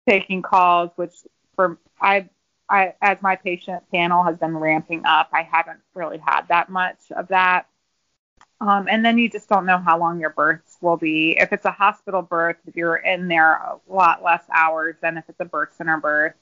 [0.09, 1.13] taking calls, which
[1.57, 2.29] for I,
[2.69, 6.99] I as my patient panel has been ramping up, I haven't really had that much
[7.15, 7.67] of that.
[8.61, 11.37] Um, and then you just don't know how long your births will be.
[11.39, 15.25] If it's a hospital birth, if you're in there a lot less hours than if
[15.29, 16.35] it's a birth center birth.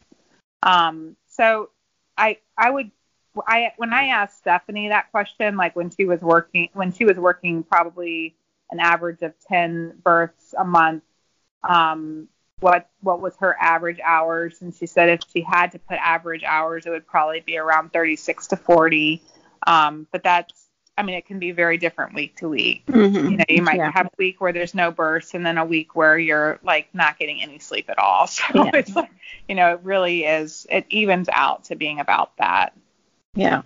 [0.63, 1.71] Um, so
[2.17, 2.91] I I would
[3.47, 7.17] I when I asked Stephanie that question, like when she was working when she was
[7.17, 8.37] working probably
[8.73, 11.05] an average of 10 births a month.
[11.63, 14.63] Um, what what was her average hours?
[14.63, 17.93] And she said if she had to put average hours, it would probably be around
[17.93, 19.23] 36 to 40.
[19.67, 22.85] Um, but that's I mean, it can be very different week to week.
[22.87, 23.31] Mm-hmm.
[23.31, 23.91] You know, you might yeah.
[23.91, 27.19] have a week where there's no births, and then a week where you're like not
[27.19, 28.27] getting any sleep at all.
[28.33, 28.71] So yeah.
[28.75, 29.11] it's like,
[29.49, 30.67] you know, it really is.
[30.71, 32.75] It evens out to being about that.
[33.35, 33.63] Yeah.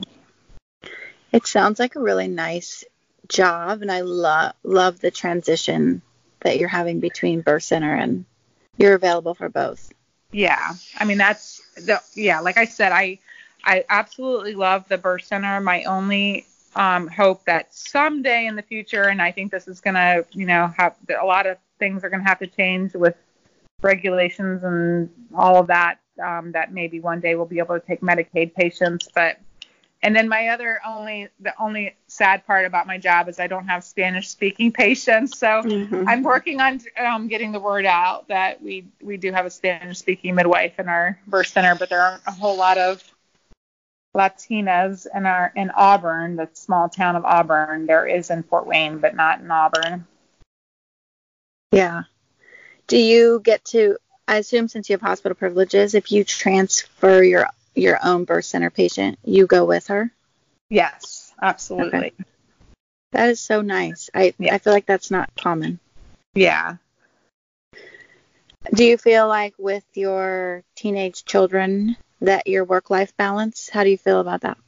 [1.32, 2.84] It sounds like a really nice
[3.28, 6.02] job and I love love the transition
[6.40, 8.24] that you're having between birth center and
[8.76, 9.92] you're available for both.
[10.32, 10.74] Yeah.
[10.98, 13.18] I mean that's the yeah, like I said, I
[13.64, 15.60] I absolutely love the birth center.
[15.60, 20.24] My only um, hope that someday in the future, and I think this is gonna,
[20.32, 23.16] you know, have a lot of things are gonna have to change with
[23.82, 25.98] regulations and all of that.
[26.24, 29.38] Um, that maybe one day we'll be able to take Medicaid patients, but
[30.06, 33.66] and then my other only the only sad part about my job is I don't
[33.66, 35.36] have Spanish speaking patients.
[35.36, 36.04] So mm-hmm.
[36.06, 39.98] I'm working on um, getting the word out that we we do have a Spanish
[39.98, 43.02] speaking midwife in our birth center, but there aren't a whole lot of
[44.16, 47.86] Latinas in our in Auburn, the small town of Auburn.
[47.86, 50.06] There is in Fort Wayne, but not in Auburn.
[51.72, 52.04] Yeah.
[52.86, 53.96] Do you get to
[54.28, 58.70] I assume since you have hospital privileges, if you transfer your your own birth center
[58.70, 60.10] patient, you go with her?
[60.70, 61.98] Yes, absolutely.
[61.98, 62.12] Okay.
[63.12, 64.10] That is so nice.
[64.14, 64.54] I yeah.
[64.54, 65.78] I feel like that's not common.
[66.34, 66.76] Yeah.
[68.74, 73.90] Do you feel like with your teenage children that your work life balance, how do
[73.90, 74.58] you feel about that?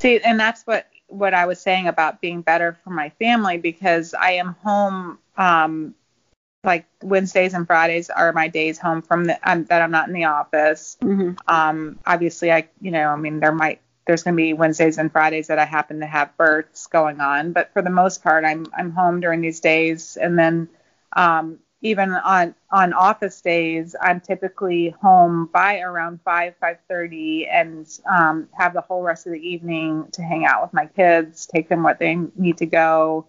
[0.00, 4.14] See, and that's what what I was saying about being better for my family because
[4.14, 5.94] I am home um
[6.64, 10.14] like Wednesdays and Fridays are my days home from the um, that I'm not in
[10.14, 10.96] the office.
[11.02, 11.32] Mm-hmm.
[11.46, 15.12] Um obviously I you know, I mean there might there's going to be Wednesdays and
[15.12, 18.66] Fridays that I happen to have births going on, but for the most part I'm
[18.76, 20.68] I'm home during these days and then
[21.14, 27.86] um even on on office days, I'm typically home by around five five thirty, and
[28.10, 31.68] um, have the whole rest of the evening to hang out with my kids, take
[31.68, 33.26] them what they need to go,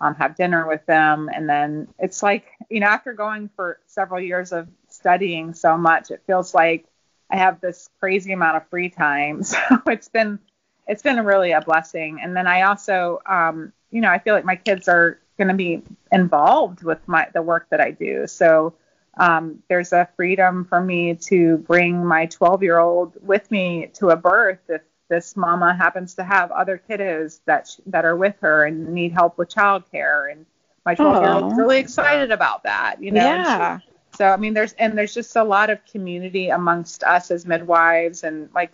[0.00, 4.20] um, have dinner with them, and then it's like you know after going for several
[4.20, 6.86] years of studying so much, it feels like
[7.30, 9.42] I have this crazy amount of free time.
[9.42, 10.38] So it's been
[10.86, 12.20] it's been really a blessing.
[12.22, 15.54] And then I also um, you know I feel like my kids are going to
[15.54, 15.82] be
[16.12, 18.26] involved with my the work that I do.
[18.26, 18.74] So
[19.18, 24.10] um, there's a freedom for me to bring my 12 year old with me to
[24.10, 28.36] a birth if this mama happens to have other kiddos that sh- that are with
[28.40, 30.46] her and need help with childcare and
[30.84, 34.54] my 12 year old's really excited about that you know yeah she, so i mean
[34.54, 38.72] there's and there's just a lot of community amongst us as midwives and like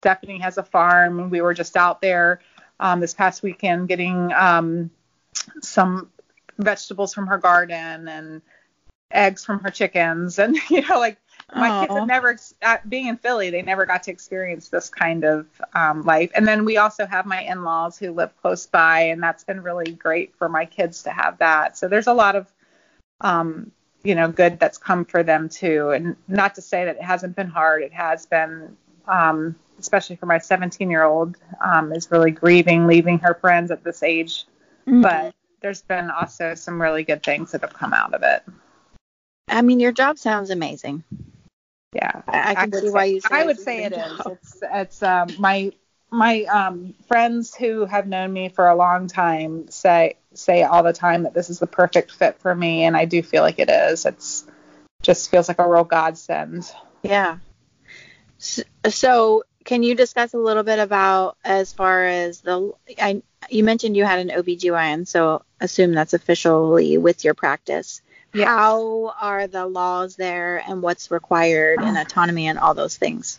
[0.00, 2.40] stephanie has a farm and we were just out there
[2.80, 4.90] um, this past weekend getting um,
[5.60, 6.10] some
[6.58, 8.42] vegetables from her garden and
[9.10, 11.18] eggs from her chickens and you know like
[11.54, 11.80] my Aww.
[11.80, 15.46] kids have never uh, being in philly they never got to experience this kind of
[15.74, 19.44] um, life and then we also have my in-laws who live close by and that's
[19.44, 22.46] been really great for my kids to have that so there's a lot of
[23.20, 23.72] um,
[24.04, 27.34] you know good that's come for them too and not to say that it hasn't
[27.34, 32.30] been hard it has been um, especially for my 17 year old um, is really
[32.30, 34.44] grieving leaving her friends at this age
[34.86, 35.00] mm-hmm.
[35.00, 38.42] but there's been also some really good things that have come out of it.
[39.48, 41.04] I mean, your job sounds amazing.
[41.92, 43.20] Yeah, I, I can see why you.
[43.30, 44.20] I would say it is.
[44.26, 45.72] It's it's um, my
[46.10, 50.92] my um, friends who have known me for a long time say say all the
[50.92, 53.70] time that this is the perfect fit for me, and I do feel like it
[53.70, 54.04] is.
[54.04, 54.46] It's
[55.02, 56.70] just feels like a real godsend.
[57.02, 57.38] Yeah.
[58.38, 63.64] So, so can you discuss a little bit about as far as the I you
[63.64, 68.02] mentioned you had an OBGYN, so assume that's officially with your practice.
[68.34, 68.46] Yes.
[68.46, 73.38] How are the laws there and what's required and autonomy and all those things?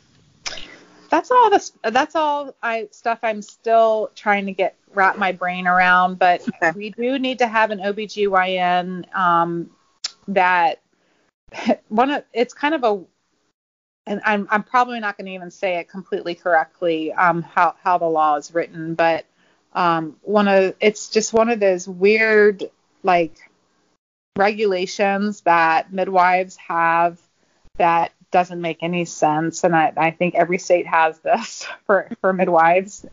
[1.09, 5.67] That's all this that's all I stuff I'm still trying to get wrap my brain
[5.67, 6.71] around, but okay.
[6.75, 9.69] we do need to have an OBGYN um,
[10.29, 10.81] that
[11.89, 13.03] one of it's kind of a
[14.05, 17.97] and I'm I'm probably not going to even say it completely correctly um, how how
[17.97, 19.25] the law is written, but
[19.73, 22.63] um, one of it's just one of those weird
[23.03, 23.48] like
[24.37, 27.19] regulations that midwives have
[27.77, 32.33] that doesn't make any sense, and I, I think every state has this for for
[32.33, 33.05] midwives,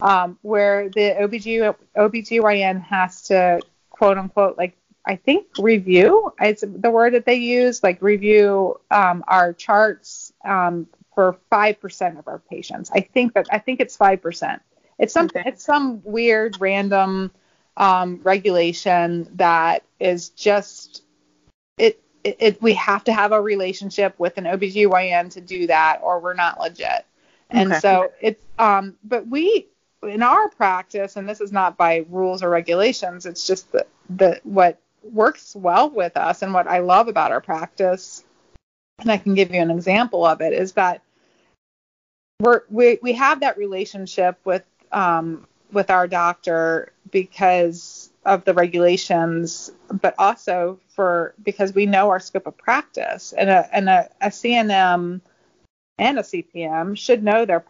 [0.00, 6.90] um, where the OBG, OBGYN has to quote unquote like I think review it's the
[6.90, 12.40] word that they use like review um, our charts um, for five percent of our
[12.50, 12.90] patients.
[12.92, 14.62] I think that I think it's five percent.
[14.98, 15.44] It's some okay.
[15.46, 17.30] it's some weird random
[17.78, 21.04] um, regulation that is just
[21.78, 26.00] it, it, it we have to have a relationship with an OBGYN to do that
[26.02, 27.06] or we're not legit.
[27.50, 27.80] And okay.
[27.80, 29.68] so it's um but we
[30.02, 34.40] in our practice and this is not by rules or regulations, it's just the, the
[34.42, 38.24] what works well with us and what I love about our practice
[38.98, 41.02] and I can give you an example of it is that
[42.40, 49.70] we're, we we have that relationship with um, with our doctor because of the regulations,
[50.00, 54.28] but also for because we know our scope of practice, and a and a, a
[54.28, 55.20] CNM
[55.98, 57.64] and a CPM should know their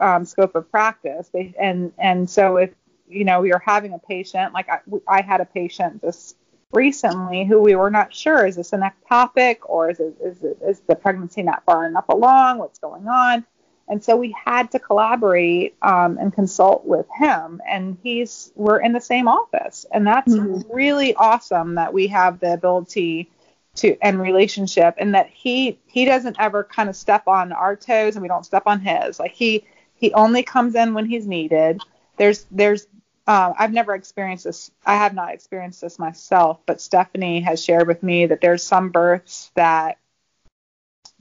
[0.00, 1.28] um, scope of practice.
[1.28, 2.70] They, and and so if
[3.08, 6.36] you know you're having a patient, like I, I had a patient just
[6.72, 10.58] recently who we were not sure is this an ectopic or is it, is it
[10.62, 12.58] is the pregnancy not far enough along?
[12.58, 13.44] What's going on?
[13.88, 17.60] And so we had to collaborate um, and consult with him.
[17.68, 20.70] And he's we're in the same office, and that's mm-hmm.
[20.72, 23.30] really awesome that we have the ability
[23.76, 28.14] to and relationship, and that he he doesn't ever kind of step on our toes,
[28.14, 29.18] and we don't step on his.
[29.18, 31.80] Like he he only comes in when he's needed.
[32.16, 32.86] There's there's
[33.26, 34.70] uh, I've never experienced this.
[34.86, 38.88] I have not experienced this myself, but Stephanie has shared with me that there's some
[38.88, 39.98] births that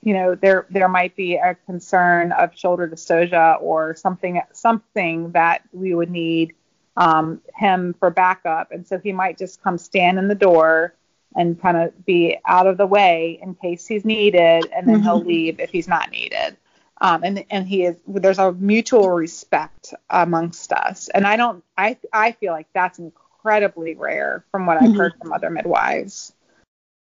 [0.07, 5.63] you know there there might be a concern of shoulder dystocia or something something that
[5.73, 6.55] we would need
[6.95, 10.93] um, him for backup and so he might just come stand in the door
[11.35, 15.03] and kind of be out of the way in case he's needed and then mm-hmm.
[15.03, 16.55] he'll leave if he's not needed
[16.99, 21.97] Um, and and he is there's a mutual respect amongst us, and I don't I
[22.11, 24.97] I feel like that's incredibly rare from what I've mm-hmm.
[24.97, 26.33] heard from other midwives.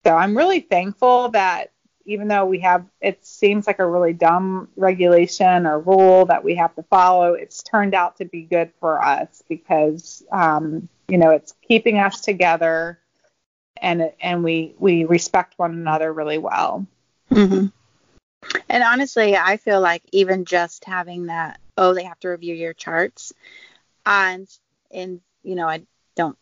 [0.04, 1.70] So I'm really thankful that
[2.08, 6.54] even though we have it seems like a really dumb regulation or rule that we
[6.54, 11.30] have to follow, it's turned out to be good for us because um, you know
[11.30, 12.98] it's keeping us together
[13.80, 16.86] and and we we respect one another really well.
[17.30, 17.66] Mm-hmm.
[18.70, 22.72] And honestly, I feel like even just having that, oh, they have to review your
[22.72, 23.34] charts,
[24.06, 24.48] and
[24.90, 25.82] in you know, I
[26.16, 26.38] don't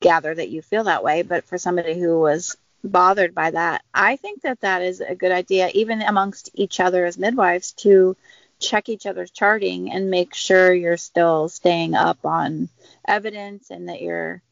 [0.00, 3.82] gather that you feel that way, but for somebody who was bothered by that.
[3.92, 8.16] I think that that is a good idea, even amongst each other as midwives, to
[8.60, 12.68] check each other's charting and make sure you're still staying up on
[13.06, 14.42] evidence and that you're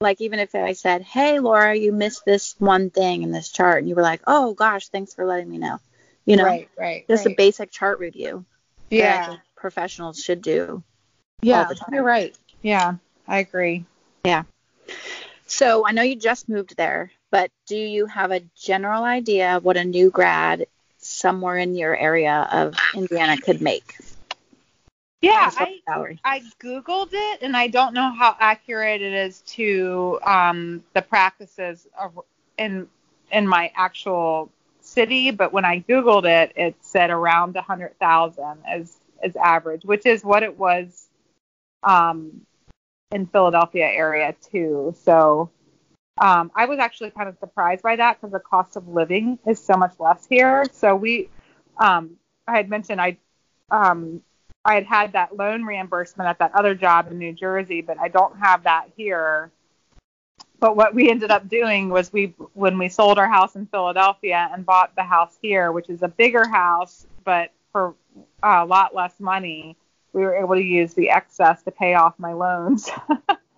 [0.00, 3.78] like even if I said, "Hey, Laura, you missed this one thing in this chart,"
[3.78, 5.78] and you were like, "Oh gosh, thanks for letting me know,"
[6.26, 7.32] you know, right, right, just right.
[7.32, 8.44] a basic chart review.
[8.90, 10.82] Yeah, professionals should do.
[11.40, 12.36] Yeah, you're right.
[12.60, 12.94] Yeah,
[13.26, 13.84] I agree.
[14.24, 14.44] Yeah.
[15.46, 19.64] So I know you just moved there, but do you have a general idea of
[19.64, 20.68] what a new grad
[20.98, 23.96] somewhere in your area of Indiana could make?
[25.20, 25.80] Yeah, I,
[26.24, 31.88] I Googled it and I don't know how accurate it is to um, the practices
[31.98, 32.20] of,
[32.56, 32.86] in
[33.32, 34.48] in my actual
[34.80, 40.22] city, but when I Googled it, it said around 100,000 as as average, which is
[40.22, 41.08] what it was
[41.82, 42.42] um,
[43.10, 44.94] in Philadelphia area too.
[45.02, 45.50] So
[46.18, 49.62] um, I was actually kind of surprised by that because the cost of living is
[49.62, 50.64] so much less here.
[50.72, 51.28] So we,
[51.78, 53.18] um, I had mentioned I,
[53.70, 54.22] um,
[54.64, 58.08] I had had that loan reimbursement at that other job in New Jersey, but I
[58.08, 59.50] don't have that here.
[60.60, 64.48] But what we ended up doing was we, when we sold our house in Philadelphia
[64.52, 67.94] and bought the house here, which is a bigger house, but for
[68.42, 69.76] a lot less money,
[70.12, 72.88] we were able to use the excess to pay off my loans.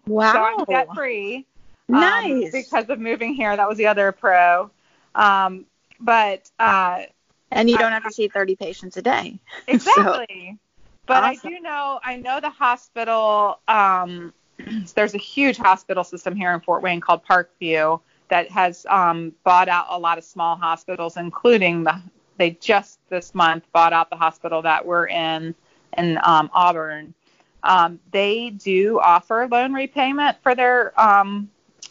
[0.07, 0.33] Wow.
[0.33, 1.47] so I'm debt free.
[1.89, 2.53] Um, nice.
[2.53, 3.57] because of moving here.
[3.57, 4.71] That was the other pro.
[5.15, 5.67] Um,
[6.01, 7.03] but uh,
[7.51, 9.39] and you don't I, have to see 30 patients a day.
[9.69, 10.53] Exactly.
[10.53, 10.59] so,
[11.07, 11.49] but awesome.
[11.49, 13.61] I do know I know the hospital.
[13.69, 14.33] Um,
[14.95, 19.69] there's a huge hospital system here in Fort Wayne called Parkview that has um, bought
[19.69, 22.03] out a lot of small hospitals, including the
[22.39, 25.55] they just this month bought out the hospital that we're in
[25.97, 27.15] in um, Auburn.
[27.63, 31.51] Um, they do offer loan repayment for their um,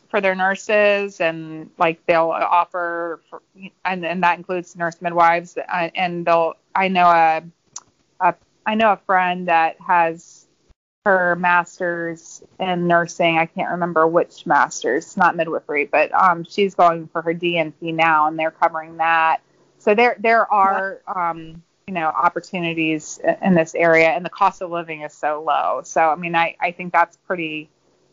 [0.10, 3.42] for their nurses and like they'll offer for,
[3.84, 7.44] and, and that includes nurse midwives uh, and they'll I know a,
[8.20, 8.36] a
[8.66, 10.46] I know a friend that has
[11.06, 13.38] her master's in nursing.
[13.38, 18.28] I can't remember which master's, not midwifery, but um, she's going for her DNP now,
[18.28, 19.42] and they're covering that.
[19.78, 24.72] So there there are um, you know opportunities in this area, and the cost of
[24.72, 25.82] living is so low.
[25.84, 27.70] So I mean, I I think that's pretty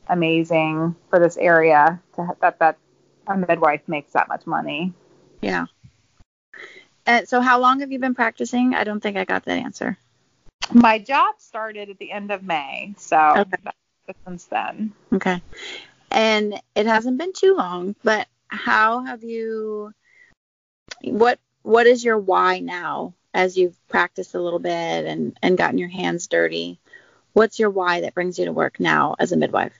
[0.08, 2.78] amazing for this area to, that that
[3.26, 4.92] a midwife makes that much money.
[5.40, 5.66] Yeah.
[7.06, 8.74] And so how long have you been practicing?
[8.74, 9.98] I don't think I got that answer.
[10.72, 13.56] My job started at the end of May, so okay.
[14.24, 14.92] since then.
[15.12, 15.42] Okay.
[16.10, 19.92] And it hasn't been too long, but how have you
[21.02, 25.78] what what is your why now as you've practiced a little bit and and gotten
[25.78, 26.78] your hands dirty?
[27.32, 29.72] What's your why that brings you to work now as a midwife?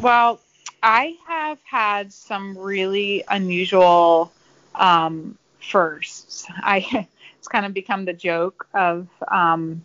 [0.00, 0.40] Well,
[0.82, 4.32] I have had some really unusual
[4.74, 6.44] um, firsts.
[6.50, 9.84] I it's kind of become the joke of um,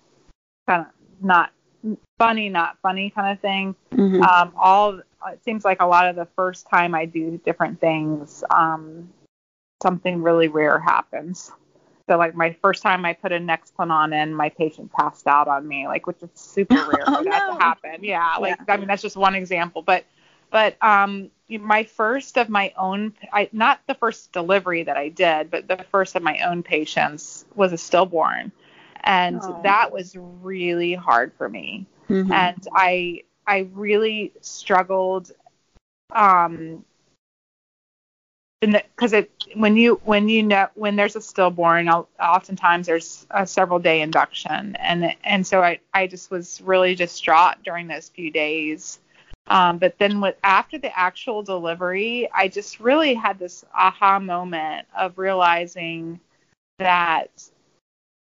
[0.68, 0.88] kind of
[1.22, 1.52] not
[2.18, 3.76] funny, not funny kind of thing.
[3.92, 4.22] Mm-hmm.
[4.22, 5.00] Um, all
[5.32, 9.10] it seems like a lot of the first time I do different things, um,
[9.82, 11.52] something really rare happens.
[12.10, 15.68] So like my first time I put a Nexplanon in, my patient passed out on
[15.68, 17.54] me, like which is super rare oh, for that no.
[17.54, 17.98] to happen.
[18.04, 18.74] Yeah, like yeah.
[18.74, 20.06] I mean that's just one example, but
[20.50, 25.52] but um my first of my own I not the first delivery that I did,
[25.52, 28.52] but the first of my own patients was a stillborn.
[29.04, 29.60] And oh.
[29.62, 31.86] that was really hard for me.
[32.10, 32.32] Mm-hmm.
[32.32, 35.32] And I I really struggled
[36.10, 36.84] um
[38.62, 43.80] because it when you when you know when there's a stillborn oftentimes there's a several
[43.80, 44.76] day induction.
[44.78, 49.00] And and so I I just was really distraught during those few days.
[49.48, 54.88] Um, but then with after the actual delivery I just really had this aha moment
[54.96, 56.20] of realizing
[56.80, 57.50] that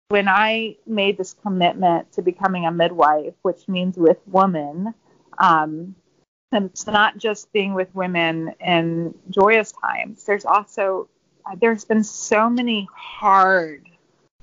[0.09, 4.93] when I made this commitment to becoming a midwife which means with woman
[5.39, 5.95] um,
[6.51, 10.23] and it's not just being with women in joyous times.
[10.23, 11.09] There's also
[11.45, 13.85] uh, there's been so many hard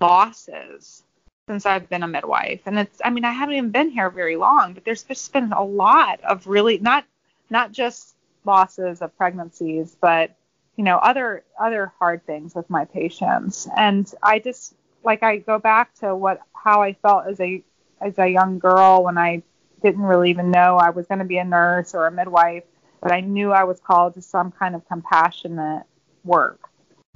[0.01, 1.03] losses
[1.49, 2.63] since I've been a midwife.
[2.67, 5.53] And it's I mean, I haven't even been here very long, but there's just been
[5.53, 7.05] a lot of really not
[7.51, 10.37] not just losses of pregnancies, but
[10.77, 13.69] you know, other other hard things with my patients.
[13.77, 17.63] And I just like I go back to what how I felt as a
[18.01, 19.43] as a young girl when I
[19.85, 22.64] didn't really even know I was going to be a nurse or a midwife,
[23.03, 25.85] but I knew I was called to some kind of compassionate
[26.24, 26.70] work.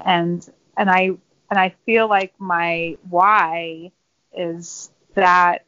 [0.05, 0.47] And
[0.77, 1.13] and I
[1.51, 3.91] and I feel like my why
[4.37, 5.65] is that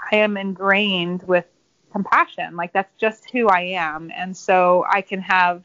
[0.00, 1.46] I am ingrained with
[1.90, 2.54] compassion.
[2.54, 4.12] Like that's just who I am.
[4.14, 5.64] And so I can have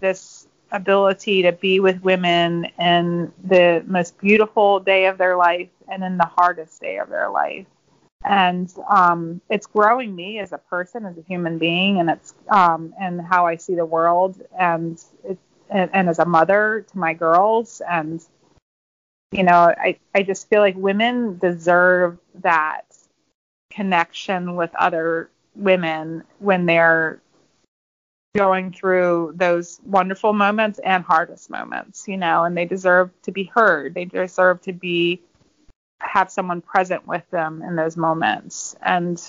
[0.00, 6.02] this ability to be with women in the most beautiful day of their life and
[6.02, 7.66] in the hardest day of their life.
[8.24, 12.94] And um, it's growing me as a person, as a human being, and it's um,
[12.98, 17.12] and how I see the world, and it, and, and as a mother to my
[17.12, 18.24] girls, and
[19.30, 22.96] you know, I, I just feel like women deserve that
[23.70, 27.20] connection with other women when they're
[28.34, 33.44] going through those wonderful moments and hardest moments, you know, and they deserve to be
[33.44, 33.94] heard.
[33.94, 35.20] They deserve to be
[36.04, 38.76] have someone present with them in those moments.
[38.82, 39.20] And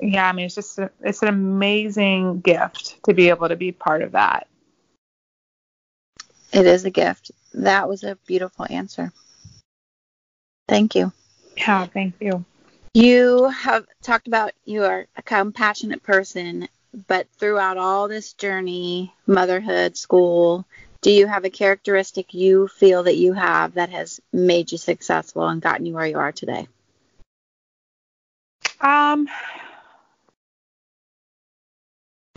[0.00, 3.72] yeah, I mean, it's just a, it's an amazing gift to be able to be
[3.72, 4.46] part of that.
[6.52, 7.30] It is a gift.
[7.54, 9.12] That was a beautiful answer.
[10.68, 11.12] Thank you.
[11.56, 12.44] Yeah, thank you.
[12.94, 16.68] You have talked about you are a compassionate person,
[17.06, 20.66] but throughout all this journey, motherhood, school,
[21.02, 25.48] do you have a characteristic you feel that you have that has made you successful
[25.48, 26.68] and gotten you where you are today?
[28.80, 29.28] Um,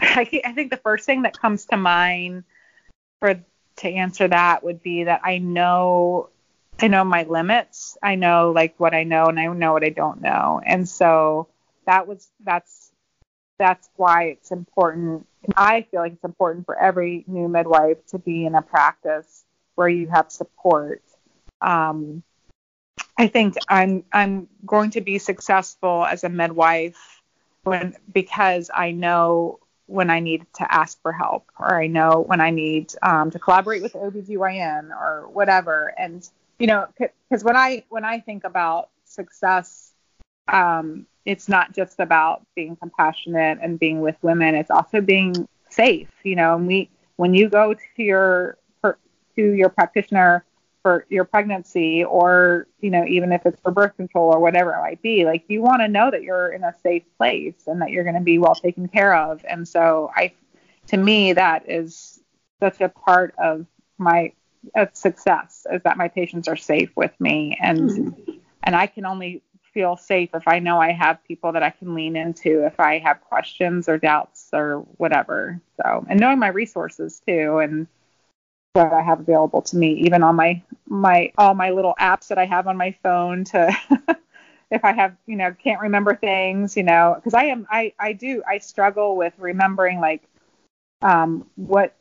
[0.01, 2.43] I, I think the first thing that comes to mind
[3.20, 3.43] for
[3.78, 6.30] to answer that would be that I know
[6.82, 7.97] I know my limits.
[8.01, 10.61] I know like what I know and I know what I don't know.
[10.66, 11.47] And so
[11.86, 12.91] that was that's
[13.57, 15.28] that's why it's important.
[15.56, 19.44] I feel like it's important for every new midwife to be in a practice
[19.76, 21.02] where you have support.
[21.62, 22.24] Um,
[23.18, 27.22] I think I'm I'm going to be successful as a midwife
[27.64, 32.41] when because I know when I need to ask for help or I know when
[32.41, 35.94] I need um, to collaborate with OBGYN or whatever.
[35.98, 36.28] And,
[36.58, 39.94] you know, because when I when I think about success,
[40.48, 44.55] um, it's not just about being compassionate and being with women.
[44.55, 48.57] It's also being safe, you know, and we when you go to your
[49.36, 50.45] to your practitioner
[50.82, 54.82] for your pregnancy or you know even if it's for birth control or whatever it
[54.82, 57.89] might be like you want to know that you're in a safe place and that
[57.89, 60.32] you're going to be well taken care of and so i
[60.88, 62.19] to me that is
[62.59, 63.65] such a part of
[63.97, 64.32] my
[64.76, 68.32] of success is that my patients are safe with me and mm-hmm.
[68.63, 69.41] and i can only
[69.74, 72.99] feel safe if i know i have people that i can lean into if i
[72.99, 75.59] have questions or doubts or whatever.
[75.78, 77.88] So and knowing my resources too and
[78.74, 82.38] what I have available to me, even on my my all my little apps that
[82.38, 83.76] I have on my phone to
[84.71, 88.13] if I have you know can't remember things, you know, because I am I I
[88.13, 90.24] do I struggle with remembering like
[91.01, 91.95] um what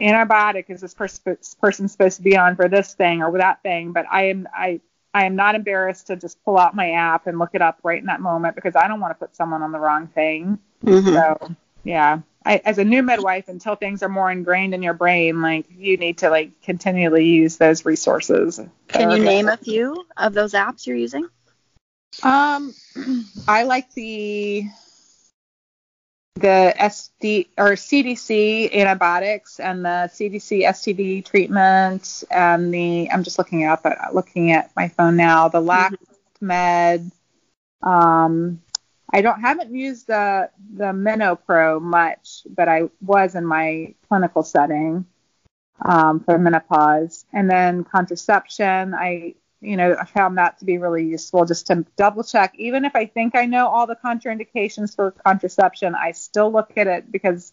[0.00, 1.20] antibiotic is this pers-
[1.60, 4.80] person supposed to be on for this thing or that thing, but I am I
[5.14, 8.00] I am not embarrassed to just pull out my app and look it up right
[8.00, 10.58] in that moment because I don't want to put someone on the wrong thing.
[10.84, 11.12] Mm-hmm.
[11.12, 11.54] So
[11.84, 12.20] yeah.
[12.44, 15.96] I, as a new midwife, until things are more ingrained in your brain, like you
[15.96, 18.60] need to like continually use those resources.
[18.88, 21.28] Can you name a few of those apps you're using?
[22.22, 22.74] Um,
[23.48, 24.64] I like the
[26.34, 33.64] the SD or CDC antibiotics and the CDC STD treatment and the I'm just looking
[33.64, 35.92] up looking at my phone now the LactMed.
[36.40, 37.88] Mm-hmm.
[37.88, 38.62] Um,
[39.12, 45.04] I don't haven't used the the MenoPro much, but I was in my clinical setting
[45.84, 48.94] um, for menopause, and then contraception.
[48.94, 52.54] I you know I found that to be really useful just to double check.
[52.58, 56.86] Even if I think I know all the contraindications for contraception, I still look at
[56.86, 57.52] it because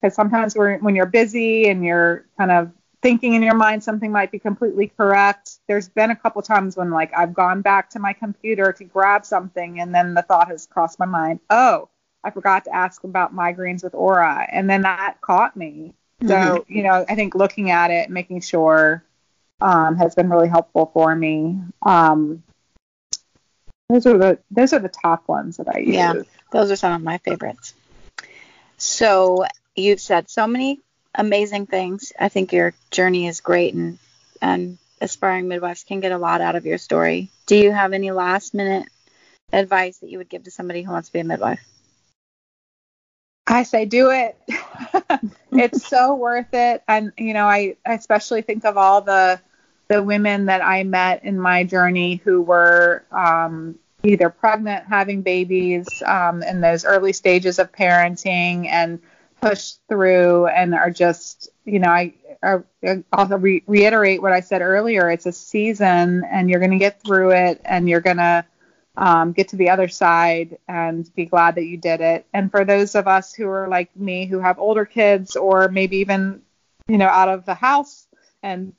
[0.00, 2.70] because sometimes when you're busy and you're kind of
[3.02, 5.58] thinking in your mind something might be completely correct.
[5.68, 9.24] There's been a couple times when like I've gone back to my computer to grab
[9.24, 11.88] something and then the thought has crossed my mind, "Oh,
[12.22, 15.94] I forgot to ask about migraines with aura." And then that caught me.
[16.22, 16.28] Mm-hmm.
[16.28, 19.04] So, you know, I think looking at it, making sure
[19.60, 21.58] um, has been really helpful for me.
[21.82, 22.42] Um,
[23.88, 25.94] those are the those are the top ones that I use.
[25.94, 26.14] Yeah,
[26.50, 27.74] those are some of my favorites.
[28.78, 30.80] So you've said so many
[31.14, 32.12] amazing things.
[32.18, 33.98] I think your journey is great and
[34.42, 37.30] and aspiring midwives can get a lot out of your story.
[37.46, 38.88] Do you have any last minute
[39.52, 41.64] advice that you would give to somebody who wants to be a midwife?
[43.46, 44.36] I say do it.
[45.52, 46.82] it's so worth it.
[46.88, 49.40] And you know, I, I especially think of all the
[49.88, 55.86] the women that I met in my journey who were um, either pregnant, having babies
[56.04, 59.00] um, in those early stages of parenting, and
[59.40, 62.58] pushed through and are just, you know, I, I
[63.12, 65.10] I'll re- reiterate what I said earlier.
[65.10, 68.44] It's a season, and you're going to get through it, and you're going to
[68.96, 72.26] um, get to the other side and be glad that you did it.
[72.32, 75.98] And for those of us who are like me, who have older kids, or maybe
[75.98, 76.42] even,
[76.88, 78.06] you know, out of the house,
[78.42, 78.72] and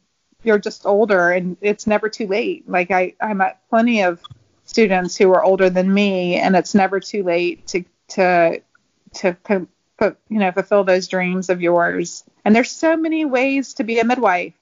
[0.43, 2.68] you're just older, and it's never too late.
[2.68, 4.22] Like I, I met plenty of
[4.65, 8.61] students who are older than me, and it's never too late to to
[9.13, 9.38] to
[10.30, 12.24] you know fulfill those dreams of yours.
[12.45, 14.53] And there's so many ways to be a midwife.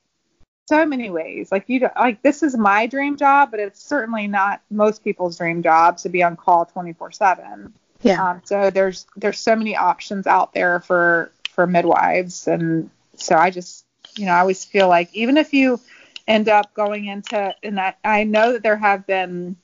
[0.68, 1.52] So many ways.
[1.52, 5.62] Like you like this is my dream job, but it's certainly not most people's dream
[5.62, 7.72] job to be on call 24/7.
[8.02, 8.24] Yeah.
[8.32, 13.52] Um, so there's there's so many options out there for for midwives, and so I
[13.52, 13.86] just
[14.18, 15.80] you know I always feel like even if you
[16.28, 19.56] end up going into and I, I know that there have been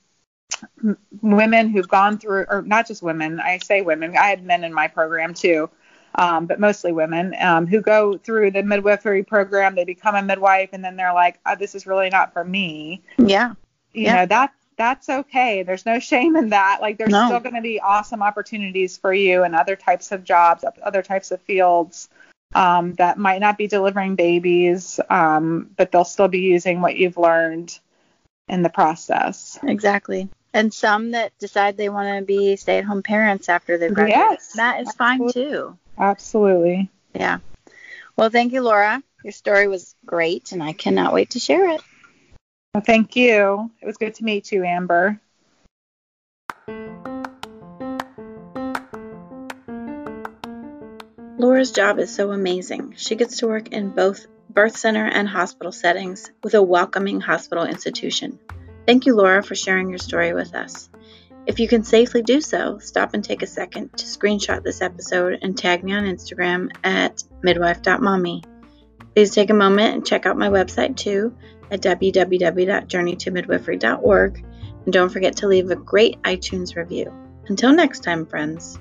[1.20, 4.72] women who've gone through, or not just women, I say women, I had men in
[4.72, 5.70] my program too,
[6.14, 9.74] um, but mostly women um, who go through the midwifery program.
[9.74, 13.02] They become a midwife, and then they're like, oh, "This is really not for me."
[13.18, 13.54] Yeah,
[13.92, 14.16] you yeah.
[14.16, 15.62] know that that's okay.
[15.62, 16.78] There's no shame in that.
[16.80, 17.26] Like there's no.
[17.26, 21.30] still going to be awesome opportunities for you and other types of jobs, other types
[21.30, 22.08] of fields
[22.54, 27.16] um, that might not be delivering babies, um, but they'll still be using what you've
[27.16, 27.78] learned
[28.48, 29.58] in the process.
[29.62, 34.26] Exactly and some that decide they want to be stay-at-home parents after they've graduated.
[34.30, 35.32] Yes, that is absolutely.
[35.32, 35.78] fine too.
[35.98, 36.90] Absolutely.
[37.14, 37.38] Yeah.
[38.16, 39.02] Well, thank you, Laura.
[39.24, 41.80] Your story was great, and I cannot wait to share it.
[42.74, 43.70] Well, thank you.
[43.80, 45.20] It was good to meet you, Amber.
[51.38, 52.94] Laura's job is so amazing.
[52.96, 57.64] She gets to work in both birth center and hospital settings with a welcoming hospital
[57.64, 58.38] institution.
[58.86, 60.88] Thank you, Laura, for sharing your story with us.
[61.46, 65.40] If you can safely do so, stop and take a second to screenshot this episode
[65.42, 68.44] and tag me on Instagram at midwife.mommy.
[69.14, 71.36] Please take a moment and check out my website too
[71.70, 74.44] at www.journeytomidwifery.org
[74.84, 77.12] and don't forget to leave a great iTunes review.
[77.48, 78.78] Until next time, friends.